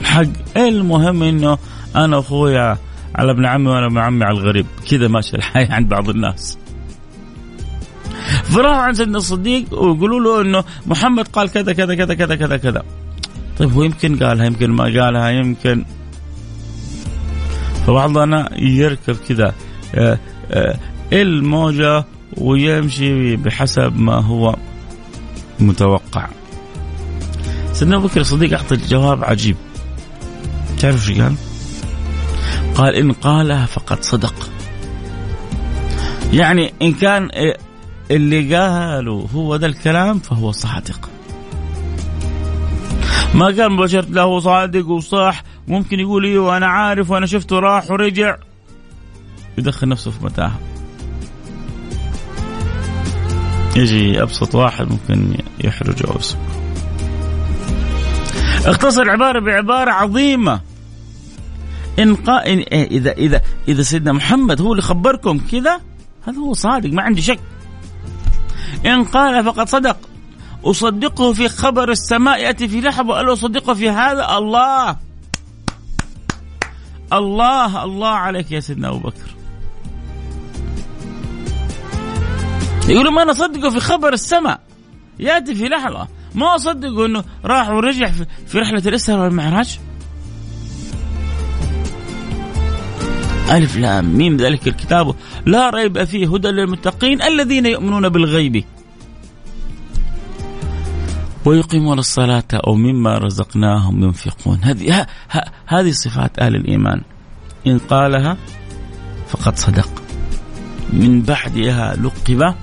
حق. 0.04 0.56
المهم 0.56 1.22
إنه 1.22 1.58
أنا 1.96 2.18
اخويا 2.18 2.78
على 3.14 3.30
ابن 3.30 3.46
عمي 3.46 3.70
وأنا 3.70 3.86
ابن 3.86 3.98
عمي 3.98 4.24
على 4.24 4.38
الغريب. 4.38 4.66
كذا 4.90 5.08
ماشي 5.08 5.36
الحياة 5.36 5.74
عند 5.74 5.88
بعض 5.88 6.08
الناس. 6.08 6.58
فراحوا 8.50 8.82
عند 8.82 8.96
سيدنا 8.96 9.18
الصديق 9.18 9.64
ويقولوا 9.72 10.20
له 10.20 10.40
إنه 10.40 10.64
محمد 10.86 11.28
قال 11.28 11.50
كذا 11.50 11.72
كذا 11.72 11.94
كذا 11.94 12.14
كذا 12.14 12.34
كذا 12.34 12.56
كذا. 12.56 12.82
طيب 13.58 13.72
هو 13.72 13.82
يمكن 13.82 14.16
قالها 14.16 14.46
يمكن 14.46 14.70
ما 14.70 14.84
قالها 14.84 15.30
يمكن. 15.30 15.84
فبعضنا 17.86 18.48
يركب 18.58 19.16
كذا 19.28 19.54
آه، 19.94 20.18
آه، 20.50 20.76
الموجة 21.12 22.04
ويمشي 22.36 23.36
بحسب 23.36 23.98
ما 23.98 24.14
هو 24.14 24.56
متوقع. 25.60 26.28
سيدنا 27.72 27.96
أبو 27.96 28.06
بكر 28.06 28.20
الصديق 28.20 28.52
أعطى 28.52 28.76
جواب 28.76 29.24
عجيب. 29.24 29.56
تعرف 30.80 31.04
شو 31.04 31.22
قال؟ 31.22 31.34
قال 32.74 32.94
إن 32.94 33.12
قالها 33.12 33.66
فقد 33.66 34.02
صدق. 34.02 34.34
يعني 36.32 36.72
إن 36.82 36.92
كان 36.92 37.30
اللي 38.10 38.56
قالوا 38.56 39.26
هو 39.34 39.56
ذا 39.56 39.66
الكلام 39.66 40.18
فهو 40.18 40.52
صادق. 40.52 41.10
ما 43.34 43.46
قال 43.46 43.72
مباشرة 43.72 44.06
لا 44.10 44.22
هو 44.22 44.40
صادق 44.40 44.88
وصح 44.88 45.42
ممكن 45.68 46.00
يقول 46.00 46.24
أيوه 46.24 46.46
وأنا 46.46 46.66
عارف 46.66 47.10
وأنا 47.10 47.26
شفته 47.26 47.58
راح 47.58 47.90
ورجع. 47.90 48.36
يدخل 49.58 49.88
نفسه 49.88 50.10
في 50.10 50.24
متاهة. 50.24 50.60
يجي 53.76 54.22
أبسط 54.22 54.54
واحد 54.54 54.90
ممكن 54.90 55.38
يحرج 55.64 56.06
أو 56.06 56.18
اختصر 58.70 59.02
العباره 59.02 59.40
بعبارة 59.40 59.90
عظيمة. 59.90 60.60
إن 61.98 62.14
قا... 62.14 62.46
إن... 62.46 62.64
إذا 62.72 63.12
إذا 63.12 63.40
إذا 63.68 63.82
سيدنا 63.82 64.12
محمد 64.12 64.60
هو 64.60 64.72
اللي 64.72 64.82
خبركم 64.82 65.38
كذا 65.38 65.80
هذا 66.28 66.38
هو 66.38 66.52
صادق 66.52 66.90
ما 66.90 67.02
عندي 67.02 67.22
شك. 67.22 67.38
إن 68.86 69.04
قال 69.04 69.44
فقد 69.44 69.68
صدق. 69.68 69.96
أصدقه 70.64 71.32
في 71.32 71.48
خبر 71.48 71.90
السماء 71.90 72.40
يأتي 72.42 72.68
في 72.68 72.80
لحظة 72.80 73.08
وقال 73.08 73.32
أصدقه 73.32 73.74
في 73.74 73.90
هذا؟ 73.90 74.38
الله. 74.38 74.96
الله 77.12 77.84
الله 77.84 78.08
عليك 78.08 78.52
يا 78.52 78.60
سيدنا 78.60 78.88
أبو 78.88 78.98
بكر. 78.98 79.36
يقولوا 82.88 83.12
ما 83.12 83.24
نصدقه 83.24 83.70
في 83.70 83.80
خبر 83.80 84.12
السماء. 84.12 84.60
يأتي 85.18 85.54
في 85.54 85.64
لحظة. 85.64 86.08
ما 86.34 86.54
أصدقه 86.54 87.06
إنه 87.06 87.24
راح 87.44 87.70
ورجع 87.70 88.10
في 88.46 88.58
رحلة 88.58 88.82
الاسراء 88.86 89.20
والمعراج؟ 89.20 89.80
ألف 93.50 93.76
لام 93.76 94.16
ميم 94.16 94.36
ذلك 94.36 94.68
الكتاب. 94.68 95.14
لا 95.46 95.70
ريب 95.70 96.04
فيه 96.04 96.34
هدى 96.34 96.48
للمتقين 96.48 97.22
الذين 97.22 97.66
يؤمنون 97.66 98.08
بالغيب. 98.08 98.64
ويقيمون 101.44 101.98
الصلاة 101.98 102.44
أو 102.54 102.74
مما 102.74 103.18
رزقناهم 103.18 104.02
ينفقون. 104.02 104.58
هذه 104.62 105.06
هذه 105.66 105.90
صفات 105.90 106.38
أهل 106.38 106.56
الإيمان. 106.56 107.02
إن 107.66 107.78
قالها 107.78 108.36
فقد 109.28 109.56
صدق. 109.56 110.02
من 110.92 111.22
بعدها 111.22 111.96
لقب 111.96 112.54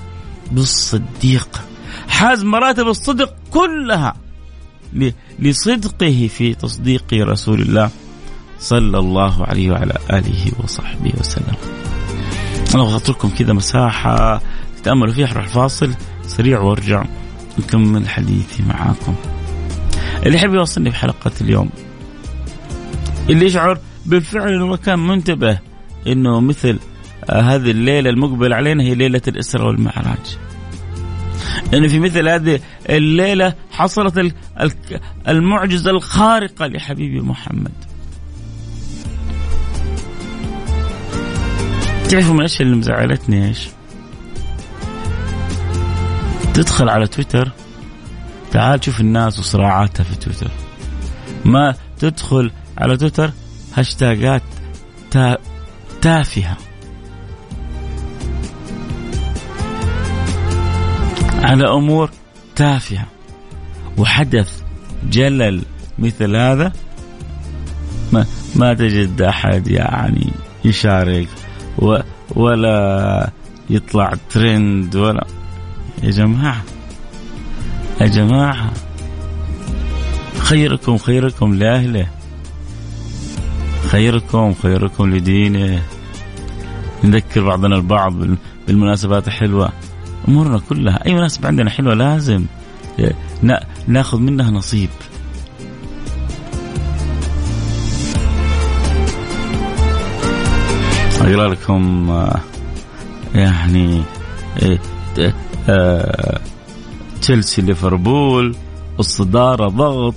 بالصديق. 0.51 1.61
حاز 2.07 2.43
مراتب 2.43 2.87
الصدق 2.87 3.33
كلها 3.51 4.15
لصدقه 5.39 6.27
في 6.27 6.53
تصديق 6.53 7.13
رسول 7.13 7.61
الله. 7.61 7.89
صلى 8.63 8.99
الله 8.99 9.45
عليه 9.45 9.71
وعلى 9.71 9.93
آله 10.11 10.51
وصحبه 10.63 11.13
وسلم 11.19 11.55
أنا 12.75 12.97
أترككم 12.97 13.29
كذا 13.29 13.53
مساحة 13.53 14.41
تتأملوا 14.77 15.13
فيها 15.13 15.33
راح 15.33 15.47
فاصل 15.47 15.93
سريع 16.27 16.59
وارجع 16.59 17.03
نكمل 17.59 18.09
حديثي 18.09 18.63
معاكم 18.63 19.15
اللي 20.25 20.37
يحب 20.37 20.53
يوصلني 20.53 20.91
في 20.91 20.97
حلقة 20.97 21.31
اليوم 21.41 21.69
اللي 23.29 23.45
يشعر 23.45 23.79
بالفعل 24.05 24.53
إنه 24.53 24.77
كان 24.77 24.99
منتبه 24.99 25.59
إنه 26.07 26.39
مثل 26.39 26.79
هذه 27.31 27.71
الليلة 27.71 28.09
المقبل 28.09 28.53
علينا 28.53 28.83
هي 28.83 28.95
ليلة 28.95 29.21
الإسراء 29.27 29.67
والمعراج. 29.67 30.37
إنه 31.73 31.87
في 31.87 31.99
مثل 31.99 32.29
هذه 32.29 32.59
الليلة 32.89 33.53
حصلت 33.71 34.33
المعجزة 35.27 35.91
الخارقة 35.91 36.67
لحبيبي 36.67 37.21
محمد. 37.21 37.92
تعرفوا 42.13 42.33
من 42.33 42.39
الاشياء 42.39 42.61
اللي 42.61 42.75
مزعلتني؟ 42.75 43.47
إيش؟ 43.47 43.67
تدخل 46.53 46.89
على 46.89 47.07
تويتر. 47.07 47.51
تعال 48.51 48.83
شوف 48.85 48.99
الناس 48.99 49.39
وصراعاتها 49.39 50.03
في 50.03 50.15
تويتر. 50.15 50.51
ما 51.45 51.75
تدخل 51.99 52.51
على 52.77 52.97
تويتر 52.97 53.31
هاشتاجات 53.73 54.41
تا... 55.11 55.37
تافهة. 56.01 56.57
على 61.41 61.69
أمور 61.69 62.09
تافهة. 62.55 63.05
وحدث 63.97 64.61
جلل 65.09 65.61
مثل 65.99 66.35
هذا. 66.35 66.73
ما, 68.11 68.25
ما 68.55 68.73
تجد 68.73 69.21
أحد 69.21 69.67
يعني 69.67 70.33
يشارك. 70.65 71.27
و 71.77 71.97
ولا 72.35 73.29
يطلع 73.69 74.13
ترند 74.29 74.95
ولا. 74.95 75.27
يا 76.03 76.11
جماعة 76.11 76.63
يا 78.01 78.07
جماعة 78.07 78.71
خيركم 80.39 80.97
خيركم 80.97 81.53
لأهله. 81.53 82.07
خيركم 83.87 84.53
خيركم 84.53 85.15
لدينه. 85.15 85.83
نذكر 87.03 87.43
بعضنا 87.43 87.75
البعض 87.75 88.13
بالمناسبات 88.67 89.27
الحلوة 89.27 89.69
أمورنا 90.27 90.59
كلها 90.69 91.05
أي 91.05 91.13
مناسبة 91.13 91.47
عندنا 91.47 91.69
حلوة 91.69 91.93
لازم. 91.93 92.45
ناخذ 93.87 94.19
منها 94.19 94.51
نصيب. 94.51 94.89
أقرأ 101.23 101.47
لكم 101.47 102.09
آه، 102.09 102.39
يعني 103.35 104.03
آه، 104.63 105.33
آه، 105.69 106.39
تشيلسي 107.21 107.61
ليفربول 107.61 108.55
الصدارة 108.99 109.67
ضغط 109.67 110.15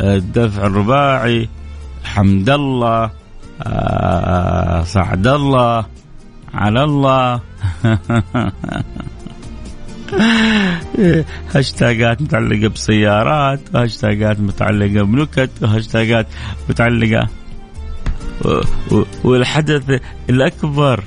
الدفع 0.00 0.66
الرباعي 0.66 1.48
حمد 2.04 2.50
الله 2.50 3.10
آه 3.62 4.82
سعد 4.84 5.26
الله 5.26 5.86
على 6.54 6.84
الله. 6.84 7.40
هاشتاجات 11.54 12.22
متعلقة 12.22 12.68
بسيارات 12.68 13.60
هاشتاجات 13.74 14.40
متعلقة 14.40 15.04
بنكت 15.04 15.50
وهاشتاجات 15.62 16.26
متعلقة 16.68 17.28
والحدث 19.24 20.00
الأكبر 20.30 21.04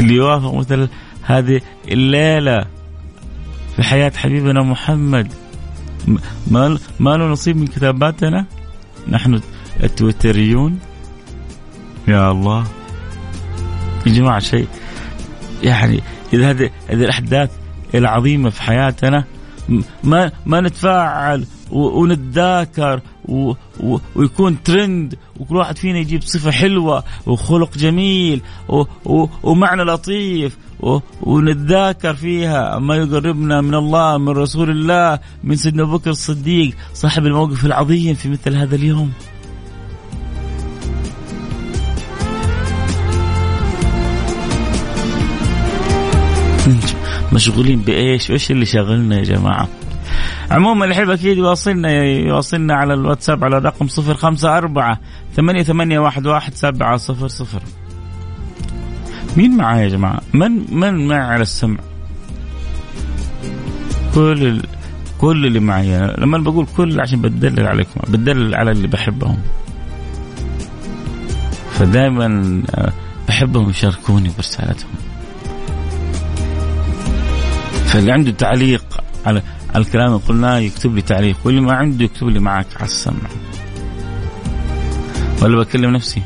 اللي 0.00 0.14
يوافق 0.14 0.54
مثل 0.54 0.88
هذه 1.22 1.60
الليلة 1.88 2.64
في 3.76 3.82
حياة 3.82 4.12
حبيبنا 4.16 4.62
محمد. 4.62 5.32
ما 6.50 6.78
ما 7.00 7.10
له 7.10 7.26
نصيب 7.26 7.56
من 7.56 7.66
كتاباتنا؟ 7.66 8.46
نحن 9.08 9.40
التويتريون. 9.82 10.78
يا 12.08 12.30
الله. 12.30 12.64
يا 14.06 14.12
جماعة 14.12 14.38
شيء 14.38 14.68
يعني 15.62 16.02
إذا 16.32 16.50
هذه 16.50 16.70
هذه 16.88 17.04
الأحداث 17.04 17.50
العظيمة 17.94 18.50
في 18.50 18.62
حياتنا 18.62 19.24
ما 20.04 20.32
ما 20.46 20.60
نتفاعل 20.60 21.46
ونتذاكر 21.70 23.00
و... 23.28 23.54
و... 23.80 23.98
ويكون 24.14 24.62
ترند 24.62 25.14
وكل 25.40 25.56
واحد 25.56 25.78
فينا 25.78 25.98
يجيب 25.98 26.22
صفة 26.22 26.50
حلوة 26.50 27.04
وخلق 27.26 27.78
جميل 27.78 28.40
و... 28.68 28.84
و... 29.04 29.28
ومعنى 29.42 29.82
لطيف 29.82 30.58
و... 30.80 30.98
ونتذاكر 31.22 32.14
فيها 32.14 32.78
ما 32.78 32.96
يقربنا 32.96 33.60
من 33.60 33.74
الله 33.74 34.18
من 34.18 34.28
رسول 34.28 34.70
الله 34.70 35.18
من 35.44 35.56
سيدنا 35.56 35.82
أبو 35.82 35.98
بكر 35.98 36.10
الصديق 36.10 36.74
صاحب 36.94 37.26
الموقف 37.26 37.64
العظيم 37.64 38.14
في 38.14 38.28
مثل 38.28 38.56
هذا 38.56 38.76
اليوم 38.76 39.12
مشغولين 47.32 47.80
بإيش؟ 47.80 48.30
وايش 48.30 48.50
اللي 48.50 48.66
شاغلنا 48.66 49.18
يا 49.18 49.24
جماعة؟ 49.24 49.68
عموما 50.50 50.84
اللي 50.84 50.94
يحب 50.96 51.10
أكيد 51.10 51.38
يواصلنا 51.38 52.04
يواصلنا 52.04 52.74
على 52.74 52.94
الواتساب 52.94 53.44
على 53.44 53.56
الرقم 53.56 53.86
054 53.98 54.96
ثمانية 55.36 55.62
ثمانية 55.62 55.98
واحد 55.98 56.26
واحد 56.26 56.54
سبعة 56.54 56.96
صفر 56.96 57.28
صفر 57.28 57.62
مين 59.36 59.56
معايا 59.56 59.82
يا 59.82 59.88
جماعة؟ 59.88 60.20
من 60.34 60.74
من 60.74 61.08
معي 61.08 61.20
على 61.20 61.42
السمع؟ 61.42 61.78
كل 64.14 64.46
ال... 64.46 64.62
كل 65.20 65.46
اللي 65.46 65.60
معي 65.60 66.14
لما 66.18 66.38
بقول 66.38 66.66
كل 66.76 67.00
عشان 67.00 67.20
بدلل 67.20 67.66
عليكم 67.66 68.00
بدلل 68.08 68.54
على 68.54 68.70
اللي 68.70 68.88
بحبهم 68.88 69.38
فدائما 71.72 72.62
آه، 72.74 72.92
بحبهم 73.28 73.70
يشاركوني 73.70 74.30
برسالتهم 74.36 74.90
فاللي 77.86 78.12
عنده 78.12 78.30
تعليق 78.30 78.84
على 79.26 79.42
الكلام 79.76 80.06
اللي 80.06 80.26
قلناه 80.28 80.58
يكتب 80.58 80.94
لي 80.94 81.02
تعليق 81.02 81.36
واللي 81.44 81.60
ما 81.60 81.72
عنده 81.72 82.04
يكتب 82.04 82.28
لي 82.28 82.40
معك 82.40 82.66
على 82.76 82.84
السمع. 82.84 83.28
ولا 85.42 85.58
بكلم 85.58 85.90
نفسي. 85.90 86.22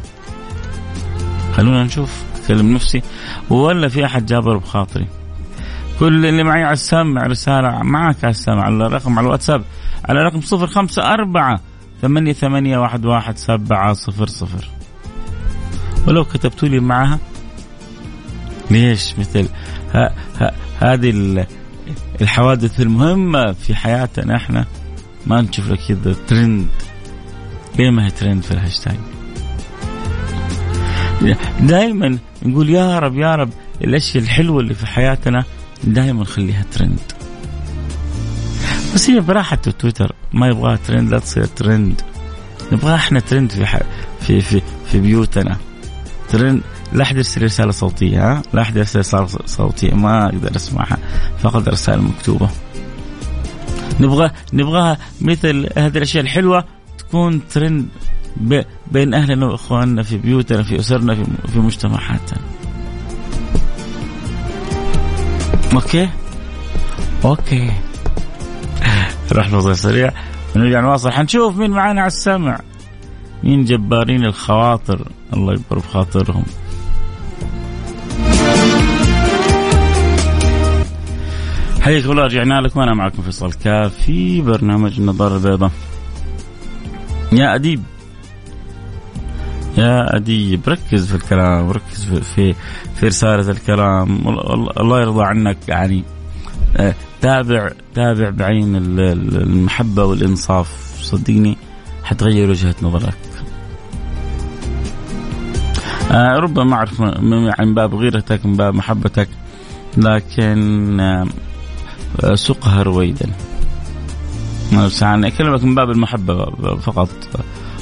خلونا 1.56 1.84
نشوف 1.84 2.22
بكلم 2.44 2.74
نفسي. 2.74 3.02
ولا 3.50 3.88
في 3.88 4.06
أحد 4.06 4.26
جابر 4.26 4.56
بخاطري. 4.56 5.06
كل 6.00 6.26
اللي 6.26 6.42
معي 6.42 6.64
على 6.64 6.72
السمع 6.72 7.26
رسالة 7.26 7.82
معك 7.82 8.16
على 8.24 8.30
السمع 8.30 8.62
على 8.62 8.86
الرقم 8.86 9.18
على 9.18 9.26
الواتساب 9.26 9.64
على 10.04 10.22
رقم 10.22 10.40
صفر 10.40 10.66
خمسة 10.66 11.02
أربعة 11.02 11.60
ثمانية 12.02 12.32
ثمانية 12.32 12.78
واحد 12.78 13.04
واحد 13.04 13.38
سبعة 13.38 13.92
صفر 13.92 14.26
صفر. 14.26 14.68
ولو 16.06 16.24
كتبتوا 16.24 16.68
لي 16.68 16.80
معها 16.80 17.18
ليش 18.70 19.18
مثل 19.18 19.48
هذه 20.80 21.46
الحوادث 22.20 22.80
المهمة 22.80 23.52
في 23.52 23.74
حياتنا 23.74 24.36
إحنا 24.36 24.66
ما 25.26 25.40
نشوف 25.40 25.70
لك 25.70 25.78
كذا 25.88 26.16
ترند 26.28 26.68
ليه 27.78 27.90
ما 27.90 28.06
هي 28.06 28.10
ترند 28.10 28.42
في 28.42 28.50
الهاشتاج؟ 28.50 28.96
دائما 31.60 32.18
نقول 32.42 32.70
يا 32.70 32.98
رب 32.98 33.16
يا 33.18 33.34
رب 33.34 33.50
الأشياء 33.84 34.24
الحلوة 34.24 34.60
اللي 34.60 34.74
في 34.74 34.86
حياتنا 34.86 35.44
دائما 35.84 36.22
نخليها 36.22 36.64
ترند 36.72 37.00
بس 38.94 39.10
هي 39.10 39.20
براحة 39.20 39.56
تويتر 39.56 40.14
ما 40.32 40.46
يبغاها 40.48 40.76
ترند 40.76 41.10
لا 41.10 41.18
تصير 41.18 41.44
ترند 41.44 42.00
نبغاها 42.72 42.96
إحنا 42.96 43.20
ترند 43.20 43.52
في 43.52 43.80
في 44.20 44.40
في 44.40 44.62
في 44.90 45.00
بيوتنا. 45.00 45.56
ترند 46.32 46.62
لا 46.92 47.02
أحد 47.02 47.16
يرسل 47.16 47.42
رسالة 47.42 47.70
صوتية 47.70 48.32
ها؟ 48.32 48.42
لا 48.52 48.62
أحد 48.62 48.76
يرسل 48.76 48.98
رسالة 48.98 49.26
صوتية 49.46 49.94
ما 49.94 50.26
أقدر 50.26 50.56
أسمعها 50.56 50.98
فقط 51.38 51.68
رسائل 51.68 52.02
مكتوبة. 52.02 52.48
نبغى 54.00 54.30
نبغاها 54.52 54.98
مثل 55.20 55.68
هذه 55.76 55.96
الأشياء 55.96 56.24
الحلوة 56.24 56.64
تكون 56.98 57.48
ترند 57.48 57.88
بين 58.92 59.14
أهلنا 59.14 59.46
وإخواننا 59.46 60.02
في 60.02 60.18
بيوتنا 60.18 60.62
في 60.62 60.80
أسرنا 60.80 61.14
في, 61.14 61.24
في 61.52 61.58
مجتمعاتنا. 61.58 62.38
Okay؟ 65.72 66.08
Okay. 67.24 67.70
راح 69.32 69.50
نوصل 69.50 69.76
سريع 69.76 70.12
ونرجع 70.56 70.80
نواصل. 70.80 71.10
حنشوف 71.10 71.56
مين 71.56 71.70
معانا 71.70 72.00
على 72.00 72.06
السمع. 72.06 72.60
مين 73.44 73.64
جبارين 73.64 74.24
الخواطر؟ 74.24 75.08
الله 75.32 75.52
يكبر 75.52 75.78
بخاطرهم 75.78 76.44
حياكم 81.80 82.10
الله 82.10 82.24
رجعنا 82.24 82.60
لكم. 82.60 82.80
أنا 82.80 82.94
معكم 82.94 83.22
فيصل 83.22 83.52
كاف 83.52 83.94
في 83.94 84.40
برنامج 84.40 85.00
النظاره 85.00 85.36
البيضاء 85.36 85.70
يا 87.32 87.54
أديب. 87.54 87.82
يا 89.78 90.16
أديب 90.16 90.60
ركز 90.68 91.06
في 91.06 91.14
الكلام 91.14 91.70
ركز 91.70 92.04
في 92.04 92.20
في, 92.20 92.54
في 92.94 93.06
رسالة 93.06 93.50
الكلام. 93.50 94.28
الله 94.80 95.00
يرضى 95.00 95.24
عنك 95.24 95.56
يعني 95.68 96.04
آه، 96.76 96.94
تابع 97.20 97.70
تابع 97.94 98.30
بعين 98.30 98.76
المحبة 98.76 100.04
والإنصاف. 100.04 100.98
صدقني 101.00 101.56
حتغير 102.04 102.50
وجهة 102.50 102.74
نظرك. 102.82 103.31
آه 106.12 106.36
ربما 106.36 106.74
أعرف 106.74 107.00
من 107.60 107.74
باب 107.74 107.94
غيرتك 107.94 108.46
من 108.46 108.56
باب 108.56 108.74
محبتك 108.74 109.28
لكن 109.96 111.00
آه 111.00 112.34
سقها 112.34 112.82
رويدا 112.82 113.30
يعني 115.02 115.26
أكلمك 115.26 115.64
من 115.64 115.74
باب 115.74 115.90
المحبة 115.90 116.44
فقط 116.76 117.08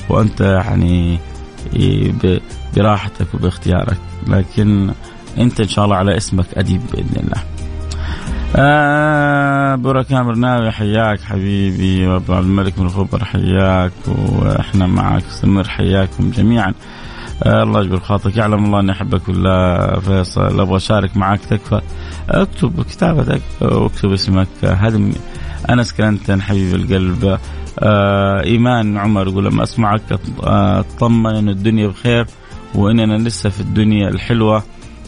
وأنت 0.09 0.41
يعني 0.41 1.19
براحتك 2.77 3.35
وباختيارك 3.35 3.99
لكن 4.27 4.91
أنت 5.39 5.61
إن 5.61 5.69
شاء 5.69 5.85
الله 5.85 5.97
على 5.97 6.17
اسمك 6.17 6.47
أديب 6.55 6.81
بإذن 6.93 7.17
الله. 7.17 7.43
آه 8.57 9.75
بركان 9.75 10.27
برناوي 10.27 10.71
حياك 10.71 11.21
حبيبي 11.21 12.07
وابو 12.07 12.33
عبد 12.33 12.47
الملك 12.47 12.79
من 12.79 12.87
الخبر 12.87 13.25
حياك 13.25 13.93
وإحنا 14.09 14.87
معك 14.87 15.25
سمر 15.31 15.69
حياكم 15.69 16.31
جميعا. 16.31 16.75
آه 17.43 17.63
الله 17.63 17.81
يجبر 17.81 18.01
خاطرك. 18.01 18.37
يعلم 18.37 18.65
الله 18.65 18.81
أني 18.81 18.93
أحبك. 18.93 19.27
بالله 19.27 19.99
فيصل 19.99 20.61
أبغى 20.61 20.77
أشارك 20.77 21.17
معك 21.17 21.41
تكفى. 21.45 21.81
اكتب 22.31 22.83
كتابتك 22.83 23.43
واكتب 23.61 24.13
اسمك. 24.13 24.49
هذا 24.65 25.01
أنس 25.71 25.93
كلنتن 25.93 26.43
حبيب 26.43 26.75
القلب. 26.75 27.39
آه 27.79 28.43
إيمان 28.43 28.97
عمر 28.99 29.29
يقول 29.29 29.45
لما 29.45 29.63
أسمعك 29.63 30.03
أطمن 30.43 31.37
إن 31.37 31.49
الدنيا 31.49 31.87
بخير 31.87 32.27
وإننا 32.75 33.29
لسه 33.29 33.51
في 33.51 33.61
الدنيا 33.61 34.09
الحلوة. 34.09 34.63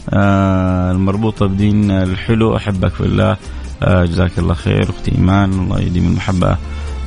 آه 0.09 0.91
المربوطة 0.91 1.45
بدين 1.45 1.91
الحلو. 1.91 2.55
أحبك 2.55 2.91
في 2.91 3.01
الله. 3.01 3.37
آه 3.83 4.05
جزاك 4.05 4.39
الله 4.39 4.53
خير. 4.53 4.89
أختي 4.89 5.11
إيمان 5.11 5.53
الله 5.53 5.79
يديم 5.79 6.05
المحبه 6.05 6.57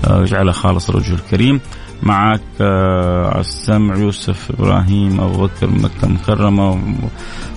آه، 0.07 0.19
ويجعلها 0.19 0.53
خالص 0.53 0.91
الوجه 0.91 1.15
الكريم. 1.15 1.61
معك 2.03 2.41
آه، 2.61 3.41
السمع 3.41 3.97
يوسف 3.97 4.51
إبراهيم 4.51 5.21
أبو 5.21 5.47
بكر 5.47 5.67
من 5.67 5.83
مكه 5.83 6.05
المكرمه 6.05 6.81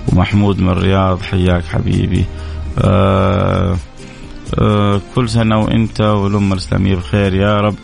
ومحمود 0.08 0.62
من 0.62 0.70
الرياض 0.70 1.22
حياك 1.22 1.66
حبيبي. 1.66 2.26
آه 2.80 3.78
آه 4.60 5.02
كل 5.16 5.30
سنة 5.30 5.60
وإنت 5.60 6.02
والأمة 6.02 6.54
الإسلامية 6.54 6.96
بخير 6.96 7.34
يا 7.36 7.60
رب. 7.62 7.76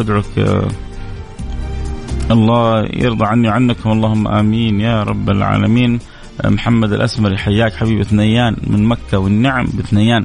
أدعوك 0.00 0.26
الله 2.30 2.84
يرضى 2.92 3.24
عني 3.24 3.48
وعنكم. 3.48 3.90
اللهم 3.92 4.28
آمين 4.28 4.80
يا 4.80 5.02
رب 5.02 5.30
العالمين. 5.30 5.98
محمد 6.44 6.92
الأسمري 6.92 7.36
حياك 7.38 7.74
حبيبي 7.74 8.04
ثنيان 8.04 8.56
من 8.66 8.84
مكة 8.84 9.18
والنعم 9.18 9.66
بثنيان 9.78 10.24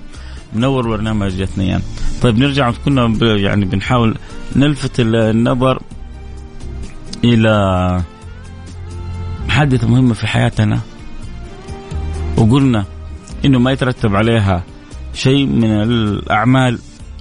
منور 0.53 0.87
برنامج 0.87 1.43
ثنيان 1.43 1.81
طيب 2.21 2.37
نرجع 2.37 2.71
كنا 2.85 3.17
يعني 3.21 3.65
بنحاول 3.65 4.15
نلفت 4.55 4.99
النظر 4.99 5.81
إلى 7.23 8.03
حادثة 9.49 9.87
مهمة 9.87 10.13
في 10.13 10.27
حياتنا 10.27 10.79
وقلنا 12.37 12.85
إنه 13.45 13.59
ما 13.59 13.71
يترتب 13.71 14.15
عليها 14.15 14.63
شيء 15.13 15.45
من 15.45 15.71
الأعمال. 15.71 16.79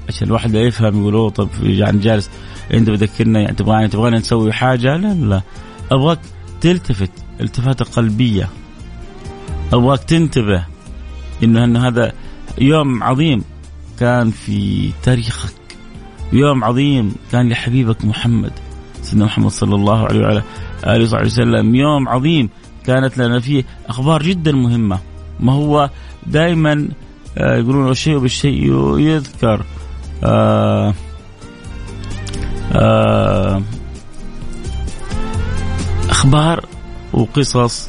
عشان 0.09 0.27
الواحد 0.27 0.55
يفهم 0.55 1.01
يقول 1.01 1.31
طب 1.31 1.49
يعني 1.63 1.99
جالس 1.99 2.31
أنت 2.75 2.91
بذكرنا 2.91 3.41
يعني 3.41 3.57
تبغاني 3.57 3.89
تبغانا 3.89 4.19
نسوي 4.19 4.53
حاجة؟ 4.53 4.97
لا 4.97 5.15
لا 5.15 5.43
أبغاك 5.93 6.19
تلتفت 6.61 7.11
التفاته 7.41 7.85
قلبية. 7.85 8.49
أبغاك 9.73 10.05
تنتبه 10.05 10.65
إنه 11.43 11.89
هذا 11.89 12.13
يوم 12.61 13.03
عظيم 13.03 13.45
كان 14.01 14.31
في 14.31 14.91
تاريخك. 15.03 15.55
يوم 16.33 16.65
عظيم 16.65 17.15
كان 17.33 17.49
لحبيبك 17.49 18.05
محمد 18.05 18.53
سيدنا 19.03 19.25
محمد 19.25 19.51
صلى 19.51 19.75
الله 19.75 20.05
عليه 20.07 20.21
وعلى 20.21 20.43
آله 20.87 21.05
وصحبه 21.05 21.27
وسلم. 21.27 21.75
يوم 21.75 22.09
عظيم 22.09 22.49
كانت 22.87 23.19
لنا 23.19 23.41
فيه 23.41 23.65
أخبار 23.89 24.23
جدا 24.23 24.53
مهمة. 24.53 24.99
ما 25.41 25.53
هو؟ 25.53 25.91
دائما 26.27 26.89
آه، 27.39 27.57
يقولون 27.57 27.91
الشيء 27.91 28.19
بالشيء 28.19 28.99
يذكر 28.99 29.65
آه، 30.25 30.95
آه 32.73 33.63
أخبار 36.11 36.65
وقصص 37.13 37.89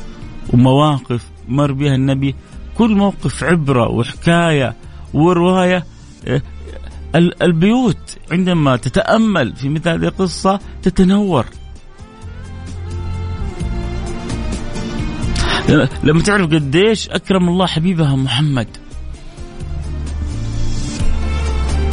ومواقف 0.54 1.30
مر 1.48 1.72
بها 1.72 1.96
النبي 1.96 2.36
كل 2.80 2.96
موقف 2.96 3.44
عبرة 3.44 3.90
وحكاية 3.90 4.76
ورواية 5.14 5.86
آه، 6.28 6.42
البيوت 7.16 8.18
عندما 8.32 8.76
تتأمل 8.76 9.56
في 9.56 9.70
مثل 9.70 9.90
هذه 9.90 10.04
القصة 10.04 10.60
تتنور. 10.84 11.46
لما 16.04 16.22
تعرف 16.22 16.46
قديش 16.46 17.10
أكرم 17.10 17.50
الله 17.50 17.66
حبيبها 17.66 18.16
محمد. 18.16 18.68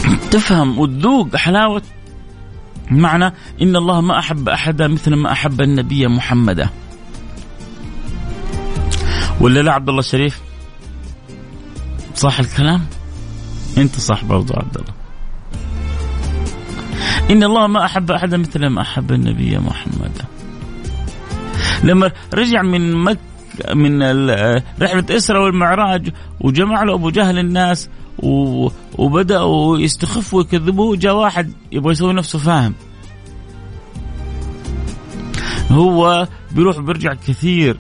تفهم 0.31 0.79
وتذوق 0.79 1.37
حلاوة 1.37 1.83
معنى 2.91 3.33
إن 3.63 3.77
الله 3.77 4.01
ما 4.01 4.19
أحب 4.19 4.49
أحدا 4.49 4.89
مثل 4.89 5.15
ما 5.15 5.33
أحب 5.33 5.61
النبي 5.61 6.07
محمدا 6.07 6.69
ولا 9.41 9.61
لا 9.61 9.73
عبد 9.73 9.89
الله 9.89 10.01
الشريف؟ 10.01 10.46
صح 12.17 12.39
الكلام؟ 12.39 12.87
أنت 13.79 14.01
صح 14.01 14.25
برضو 14.25 14.55
عبد 14.55 14.77
الله 14.77 14.95
إن 17.31 17.43
الله 17.43 17.67
ما 17.67 17.85
أحب 17.85 18.11
احدا 18.11 18.37
مثل 18.37 18.67
ما 18.67 18.83
أحب 18.83 19.13
النبي 19.13 19.59
محمدا 19.59 20.25
لما 21.85 22.13
رجع 22.35 22.63
من 22.63 22.93
مكه 22.93 23.19
من 23.75 24.03
رحلة 24.83 25.05
إسرى 25.11 25.39
والمعراج 25.39 26.13
وجمع 26.41 26.83
له 26.83 26.95
أبو 26.95 27.11
جهل 27.11 27.39
الناس 27.39 27.89
وبدأوا 28.99 29.79
يستخفوا 29.79 30.39
ويكذبوه 30.39 30.97
جاء 30.97 31.15
واحد 31.15 31.53
يبغى 31.73 31.93
يسوي 31.93 32.13
نفسه 32.13 32.39
فاهم. 32.39 32.75
هو 35.71 36.29
بيروح 36.53 36.79
بيرجع 36.79 37.15
كثير 37.15 37.77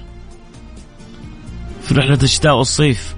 في 1.83 1.94
رحلة 1.94 2.18
الشتاء 2.22 2.57
والصيف. 2.57 3.15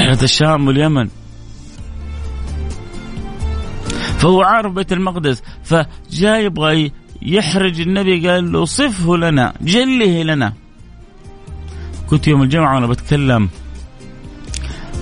رحلة 0.00 0.22
الشام 0.22 0.66
واليمن. 0.66 1.08
فهو 4.18 4.42
عارف 4.42 4.72
بيت 4.72 4.92
المقدس 4.92 5.42
فجاء 5.64 6.40
يبغى 6.40 6.92
يحرج 7.22 7.80
النبي 7.80 8.28
قال 8.28 8.52
له 8.52 8.64
صفه 8.64 9.16
لنا 9.16 9.54
جله 9.60 10.22
لنا. 10.22 10.52
كنت 12.10 12.28
يوم 12.28 12.42
الجمعة 12.42 12.74
وأنا 12.74 12.86
بتكلم 12.86 13.48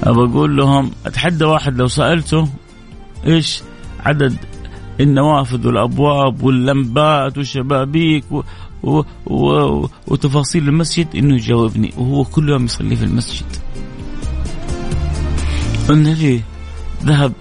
بقول 0.07 0.57
لهم 0.57 0.91
أتحدى 1.07 1.45
واحد 1.45 1.77
لو 1.77 1.89
سألته 1.89 2.49
إيش 3.27 3.63
عدد 4.01 4.37
النوافذ 5.01 5.67
والأبواب 5.67 6.43
واللمبات 6.43 7.39
والشبابيك. 7.39 8.25
وتفاصيل 10.07 10.69
المسجد؟ 10.69 11.17
إنه 11.17 11.35
يجاوبني 11.35 11.93
وهو 11.97 12.25
كل 12.25 12.49
يوم 12.49 12.65
يصلي 12.65 12.97
في 12.97 13.05
المسجد. 13.05 13.47
النبي 15.91 16.43
ذهب 17.05 17.33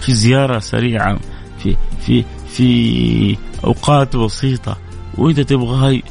في 0.00 0.14
زيارة 0.14 0.58
سريعة 0.58 1.18
في 1.62 1.76
في 2.06 2.24
في 2.48 3.36
أوقات 3.64 4.16
بسيطة 4.16 4.76
وانت 5.18 5.40
تبغى 5.40 6.02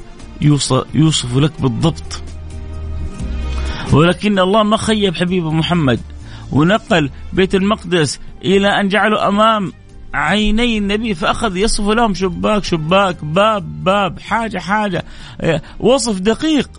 يوصف, 0.41 0.85
يوصف 0.93 1.37
لك 1.37 1.61
بالضبط. 1.61 2.21
ولكن 3.93 4.39
الله 4.39 4.63
ما 4.63 4.77
خيب 4.77 5.15
حبيبه 5.15 5.51
محمد 5.51 5.99
ونقل 6.51 7.09
بيت 7.33 7.55
المقدس 7.55 8.19
إلى 8.45 8.67
أن 8.67 8.87
جعله 8.87 9.27
أمام 9.27 9.73
عيني 10.13 10.77
النبي 10.77 11.13
فأخذ 11.15 11.57
يصف 11.57 11.87
لهم 11.87 12.13
شباك 12.13 12.63
شباك 12.63 13.25
باب 13.25 13.83
باب 13.83 14.19
حاجة 14.19 14.57
حاجة 14.57 15.03
وصف 15.79 16.19
دقيق. 16.19 16.69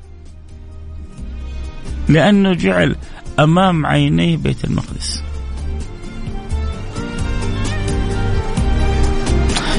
لأنه 2.08 2.52
جعل 2.52 2.96
أمام 3.38 3.86
عيني 3.86 4.36
بيت 4.36 4.64
المقدس. 4.64 5.22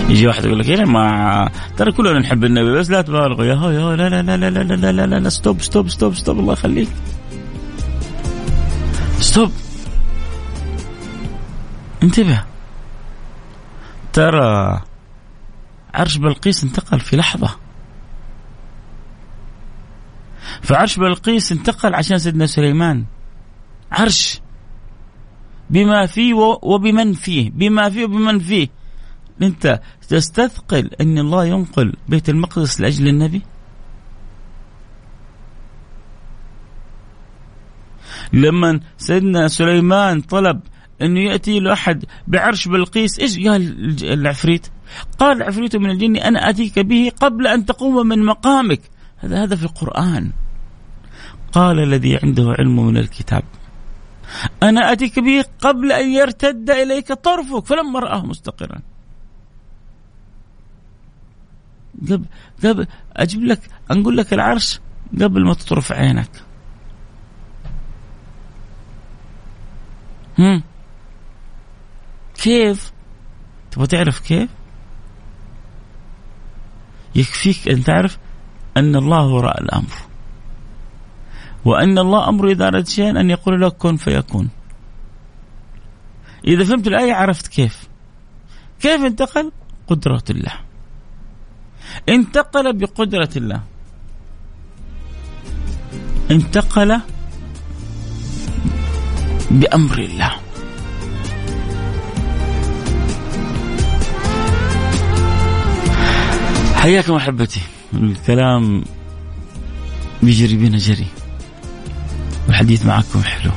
يجي 0.09 0.27
واحد 0.27 0.45
يقول 0.45 0.59
لك 0.59 0.67
يا 0.67 0.85
ما 0.85 1.49
ترى 1.77 1.91
كلنا 1.91 2.19
نحب 2.19 2.43
النبي 2.43 2.73
بس 2.79 2.89
لا 2.89 3.01
تبالغوا. 3.01 3.45
يا 3.45 3.53
هو 3.53 3.69
يا 3.69 3.95
لا 3.95 4.09
لا 4.09 4.21
لا 4.21 4.37
لا 4.37 4.49
لا 4.49 4.75
لا 4.75 4.91
لا 4.91 5.05
لا 5.07 5.19
لا 5.19 5.29
stop 5.29 5.61
stop 5.61 5.89
stop 5.89 6.15
stop 6.15 6.39
الله 6.39 6.53
يخليك. 6.53 6.89
Stop. 9.19 9.51
انتبه. 12.03 12.43
ترى 14.13 14.81
عرش 15.93 16.17
بلقيس 16.17 16.63
انتقل 16.63 16.99
في 16.99 17.17
لحظة. 17.17 17.49
فعرش 20.61 20.97
بلقيس 20.97 21.51
انتقل 21.51 21.95
عشان 21.95 22.17
سيدنا 22.17 22.45
سليمان. 22.45 23.05
عرش. 23.91 24.41
بما 25.69 26.05
فيه 26.05 26.33
وبمن 26.63 27.13
فيه. 27.13 27.51
بما 27.51 27.89
فيه 27.89 28.03
وبمن 28.05 28.39
فيه. 28.39 28.67
أنت 29.41 29.81
تستثقل 30.09 30.89
أن 31.01 31.17
الله 31.17 31.45
ينقل 31.45 31.93
بيت 32.09 32.29
المقدس 32.29 32.81
لأجل 32.81 33.07
النبي؟ 33.07 33.41
لما 38.33 38.79
سيدنا 38.97 39.47
سليمان 39.47 40.21
طلب 40.21 40.61
انه 41.01 41.19
يأتي 41.19 41.59
له 41.59 41.73
أحد 41.73 42.05
بعرش 42.27 42.67
بلقيس 42.67 43.19
إيش 43.19 43.39
قال 43.39 44.03
العفريت؟ 44.03 44.67
قال 45.19 45.37
العفريت 45.37 45.75
من 45.75 45.89
الجن 45.89 46.15
أنا 46.17 46.49
آتيك 46.49 46.79
به 46.79 47.11
قبل 47.21 47.47
أن 47.47 47.65
تقوم 47.65 48.07
من 48.07 48.25
مقامك. 48.25 48.81
هذا 49.17 49.43
هذا 49.43 49.55
في 49.55 49.63
القرآن. 49.63 50.31
قال 51.51 51.79
الذي 51.79 52.19
عنده 52.23 52.55
علم 52.59 52.87
من 52.87 52.97
الكتاب. 52.97 53.43
أنا 54.63 54.91
أتيك 54.91 55.19
به 55.19 55.45
قبل 55.59 55.91
أن 55.91 56.11
يرتد 56.11 56.69
إليك 56.69 57.13
طرفك 57.13 57.65
فلما 57.65 57.99
راه 57.99 58.25
مستقرا. 58.25 58.81
قبل 62.01 62.25
قبل 62.63 62.87
أجيب 63.15 63.43
لك 63.43 63.61
نقول 63.91 64.17
لك 64.17 64.33
العرش 64.33 64.79
قبل 65.21 65.45
ما 65.45 65.53
تطرف 65.53 65.91
عينك. 65.91 66.29
هم؟ 70.39 70.63
كيف؟ 72.35 72.91
تبغى 73.71 73.87
تعرف 73.87 74.19
كيف؟ 74.19 74.49
يكفيك 77.15 77.67
أن 77.69 77.83
تعرف 77.83 78.17
أن 78.77 78.95
الله 78.95 79.27
وراء 79.27 79.61
الأمر. 79.61 80.10
وأن 81.65 81.97
الله 81.97 82.29
أمره 82.29 82.51
إذا 82.51 82.67
أراد 82.67 82.87
شيئا 82.87 83.09
أن 83.09 83.29
يقول 83.29 83.61
له 83.61 83.69
كن 83.69 83.97
فيكون. 83.97 84.49
إذا 86.47 86.63
فهمت 86.63 86.87
الآية 86.87 87.13
عرفت 87.13 87.47
كيف. 87.47 87.87
كيف 88.79 89.01
انتقل؟ 89.01 89.51
قدرة 89.87 90.23
الله. 90.29 90.53
انتقل 92.09 92.73
بقدرة 92.73 93.29
الله. 93.35 93.61
انتقل 96.31 96.99
بأمر 99.51 99.99
الله. 99.99 100.31
حياكم 106.75 107.13
أحبتي. 107.13 107.61
الكلام 107.93 108.83
بيجري 110.23 110.57
بينا 110.57 110.77
جري 110.77 111.07
والحديث 112.47 112.85
معكم 112.85 113.23
حلو. 113.23 113.51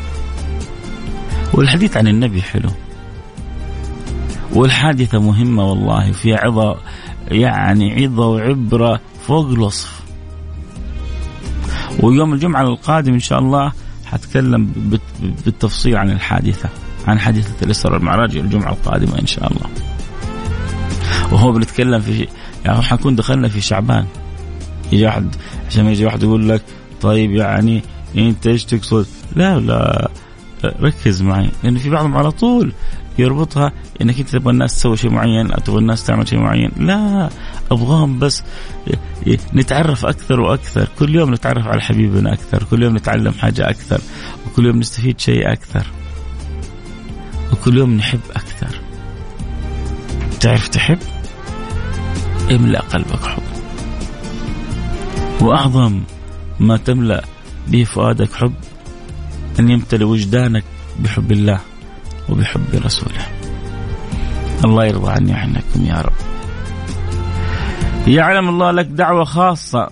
والحديث 1.55 1.97
عن 1.97 2.09
النبي 2.09 2.43
حلو. 2.43 2.71
والحادثة 4.53 5.21
مهمة 5.21 5.65
والله 5.65 6.11
وفيها 6.11 6.37
عظة 6.37 6.77
يعني 7.29 8.05
عظة 8.05 8.27
وعبرة 8.27 9.01
فوق 9.27 9.49
الوصف. 9.49 10.01
ويوم 12.01 12.35
الجمعة 12.35 12.63
القادم 12.63 13.13
إن 13.13 13.21
شاء 13.21 13.39
الله 13.39 13.73
حتكلم 14.07 14.73
بالتفصيل 15.47 15.97
عن 15.97 16.11
الحادثة 16.11 16.69
عن 17.07 17.19
حادثة 17.19 17.67
الإسراء 17.67 17.95
والمعراج 17.95 18.37
الجمعة 18.37 18.73
القادمة 18.73 19.19
إن 19.19 19.27
شاء 19.27 19.53
الله. 19.53 19.67
وهو 21.33 21.53
بنتكلم 21.53 22.01
في 22.01 22.29
يعني 22.65 22.83
حنكون 22.83 23.17
دخلنا 23.17 23.49
في 23.49 23.61
شعبان. 23.61 24.07
يجي 24.93 25.07
واحد 25.07 25.37
عشان 25.69 25.87
يجي 25.87 26.05
واحد 26.05 26.23
يقول 26.23 26.49
لك 26.49 26.63
طيب 27.01 27.31
يعني 27.31 27.83
انت 28.17 28.47
إيش 28.47 28.65
تقصد؟ 28.65 29.07
لا 29.37 29.59
لا 29.59 30.11
ركز 30.65 31.23
معي 31.23 31.51
لأن 31.63 31.79
في 31.79 31.91
بعضهم 31.91 32.17
على 32.17 32.31
طول 32.31 32.73
يربطها 33.19 33.73
إنك 34.03 34.19
أنت 34.19 34.29
تبغى 34.29 34.53
الناس 34.53 34.77
تسوي 34.77 34.97
شيء 34.97 35.11
معين 35.11 35.53
أو 35.53 35.61
تبغى 35.61 35.79
الناس 35.79 36.07
تعمل 36.07 36.29
شيء 36.29 36.39
معين. 36.39 36.71
لا 36.77 37.31
أبغاهم 37.71 38.19
بس 38.19 38.43
نتعرف 39.55 40.07
أكثر 40.07 40.41
وأكثر. 40.41 40.89
كل 40.99 41.15
يوم 41.15 41.35
نتعرف 41.35 41.67
على 41.67 41.81
حبيبنا 41.81 42.33
أكثر 42.33 42.65
كل 42.65 42.83
يوم 42.83 42.97
نتعلم 42.97 43.33
حاجة 43.33 43.71
أكثر 43.71 44.01
وكل 44.47 44.67
يوم 44.67 44.79
نستفيد 44.79 45.21
شيء 45.21 45.53
أكثر 45.53 45.87
وكل 47.53 47.79
يوم 47.79 47.95
نحب 47.97 48.21
أكثر. 48.31 48.81
تعرف 50.41 50.69
تحب؟ 50.69 50.99
املأ 52.51 52.81
قلبك 52.81 53.23
حب. 53.23 53.43
وأعظم 55.41 56.01
ما 56.61 56.77
تملأ 56.77 57.25
به 57.69 57.85
فؤادك 57.85 58.33
حب 58.33 58.55
أن 59.61 59.71
يمتلئ 59.71 60.05
وجدانك 60.05 60.65
بحب 61.01 61.33
الله 61.33 61.61
وبحب 62.29 62.61
رسوله. 62.75 63.27
الله 64.65 64.85
يرضى 64.85 65.11
عني 65.11 65.33
وعنكم 65.33 65.87
يا 65.87 66.01
رب. 66.01 66.19
يعلم 68.07 68.49
الله 68.49 68.71
لك 68.71 68.87
دعوة 68.87 69.25
خاصة 69.25 69.89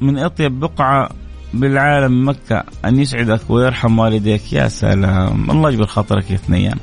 من 0.00 0.18
أطيب 0.18 0.60
بقعة 0.60 1.08
بالعالم 1.54 2.28
مكة 2.28 2.64
أن 2.84 2.98
يسعدك 2.98 3.40
ويرحم 3.48 3.98
والديك. 3.98 4.52
يا 4.52 4.68
سلام. 4.68 5.50
الله 5.50 5.70
يجبر 5.70 5.86
خاطرك 5.86 6.30
يا 6.30 6.36
ثنيان 6.36 6.78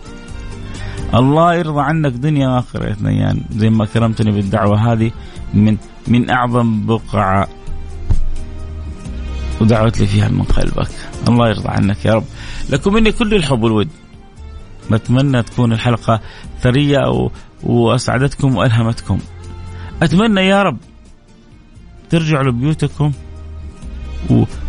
الله 1.16 1.54
يرضى 1.54 1.82
عنك 1.82 2.14
دنيا 2.14 2.48
وآخرة 2.48 2.90
يا 2.90 2.94
ثنيان 2.94 3.42
زي 3.52 3.70
ما 3.70 3.86
كرمتني 3.86 4.32
بالدعوة 4.32 4.94
هذه 4.94 5.12
من 5.54 5.78
من 6.08 6.30
أعظم 6.30 6.86
بقعة 6.86 7.48
ودعوت 9.62 10.00
لي 10.00 10.08
فيها 10.08 10.30
من 10.30 10.44
قلبك 10.44 10.90
الله 11.28 11.50
يرضى 11.50 11.70
عنك 11.70 12.06
يا 12.06 12.14
رب. 12.14 12.26
لكم 12.70 12.94
مني 12.94 13.12
كل 13.12 13.34
الحب 13.34 13.64
والود. 13.64 13.90
بتمنى 14.92 15.44
تكون 15.44 15.74
الحلقة 15.74 16.22
ثرية 16.62 17.30
وأسعدتكم 17.64 18.56
وألهمتكم. 18.56 19.20
أتمنى 20.02 20.42
يا 20.42 20.64
رب 20.64 20.78
ترجعوا 22.10 22.44
لبيوتكم 22.44 23.12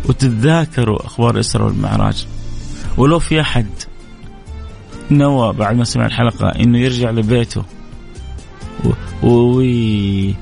وتتذاكروا 0.05 1.05
أخبار 1.05 1.35
الإسراء 1.35 1.67
والمعراج. 1.67 2.27
ولو 2.97 3.19
في 3.19 3.41
أحد 3.41 3.67
نوى 5.11 5.53
بعد 5.53 5.75
ما 5.75 5.83
سمع 5.83 6.05
الحلقة 6.05 6.49
إنه 6.49 6.79
يرجع 6.79 7.09
لبيته 7.09 7.63
ويلفت 9.23 10.35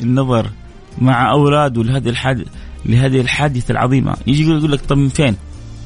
النظر 0.00 0.50
مع 1.04 1.30
أولاده 1.30 1.82
لهذه 1.82 2.08
الحادثة 2.08 2.50
لهذه 2.86 3.20
الحادثة 3.20 3.72
العظيمة. 3.72 4.16
يجي 4.26 4.42
يقول 4.42 4.72
لك 4.72 4.80
طب 4.80 4.96
من 4.96 5.08
فين؟ 5.08 5.36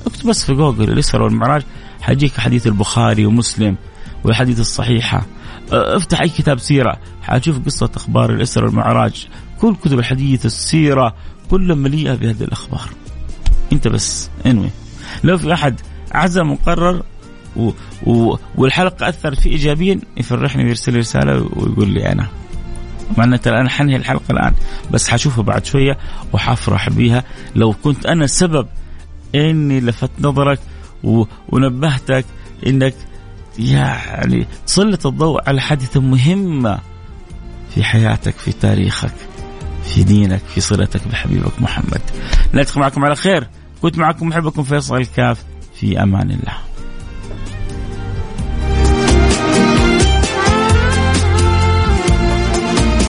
اكتب 0.07 0.29
بس 0.29 0.45
في 0.45 0.55
جوجل 0.55 0.91
الإسراء 0.91 1.25
والمعراج. 1.25 1.63
حيجيك 2.01 2.41
حديث 2.41 2.67
البخاري 2.67 3.27
ومسلم 3.27 3.77
والحديث 4.25 4.61
الصحيحة. 4.61 5.27
افتح 5.73 6.21
أي 6.21 6.29
كتاب 6.29 6.59
سيرة. 6.59 6.97
حتشوف 7.23 7.59
قصة 7.67 7.91
أخبار 7.97 8.33
الإسراء 8.33 8.67
والمعراج. 8.67 9.29
كل 9.61 9.75
كتب 9.75 9.99
الحديث 9.99 10.47
السيرة 10.47 11.15
كلها 11.51 11.77
مليئة 11.77 12.15
بهذه 12.15 12.43
الأخبار. 12.43 12.89
أنت 13.73 13.89
بس 13.89 14.31
أنوي. 14.47 14.71
لو 15.25 15.39
في 15.39 15.53
أحد 15.53 15.81
عزم 16.13 16.51
وقرر 16.51 17.03
و... 17.57 17.71
و... 18.07 18.37
والحلقة 18.57 19.09
أثرت 19.09 19.41
فيه 19.41 19.51
إيجابيا 19.51 20.01
يفرحني 20.17 20.65
ويرسل 20.65 20.93
لي 20.93 20.99
رسالة 20.99 21.35
ويقول 21.35 21.89
لي 21.89 22.13
أنا. 22.13 22.29
مع 23.17 23.25
أن 23.25 23.41
ترى 23.41 23.61
أنا 23.61 23.69
حنهي 23.69 23.97
الحلقة 23.97 24.33
الآن. 24.33 24.55
بس 24.91 25.09
حشوفها 25.09 25.43
بعد 25.43 25.65
شوية 25.65 25.99
وحفرح 26.33 26.89
بيها. 26.89 27.25
لو 27.55 27.73
كنت 27.73 28.07
أنا 28.07 28.25
السبب 28.25 28.67
إني 29.35 29.81
لفت 29.81 30.11
نظرك 30.21 30.59
و... 31.05 31.25
ونبهتك 31.49 32.25
إنك 32.67 32.95
يعني 33.59 34.47
تسلط 34.67 35.07
الضوء 35.07 35.49
على 35.49 35.61
حادثة 35.61 36.01
مهمة 36.01 36.79
في 37.75 37.85
حياتك 37.85 38.39
في 38.39 38.53
تاريخك 38.53 39.15
في 39.85 40.05
دينك 40.05 40.43
في 40.55 40.61
صلتك 40.61 41.09
بحبيبك 41.09 41.63
محمد. 41.63 42.01
نلتقي 42.55 42.81
معكم 42.81 43.05
على 43.05 43.17
خير. 43.17 43.49
كنت 43.83 43.99
معكم 43.99 44.29
محبكم 44.29 44.63
فيصل 44.63 44.97
الكاف. 44.97 45.45
في 45.75 46.03
أمان 46.03 46.31
الله. 46.31 46.59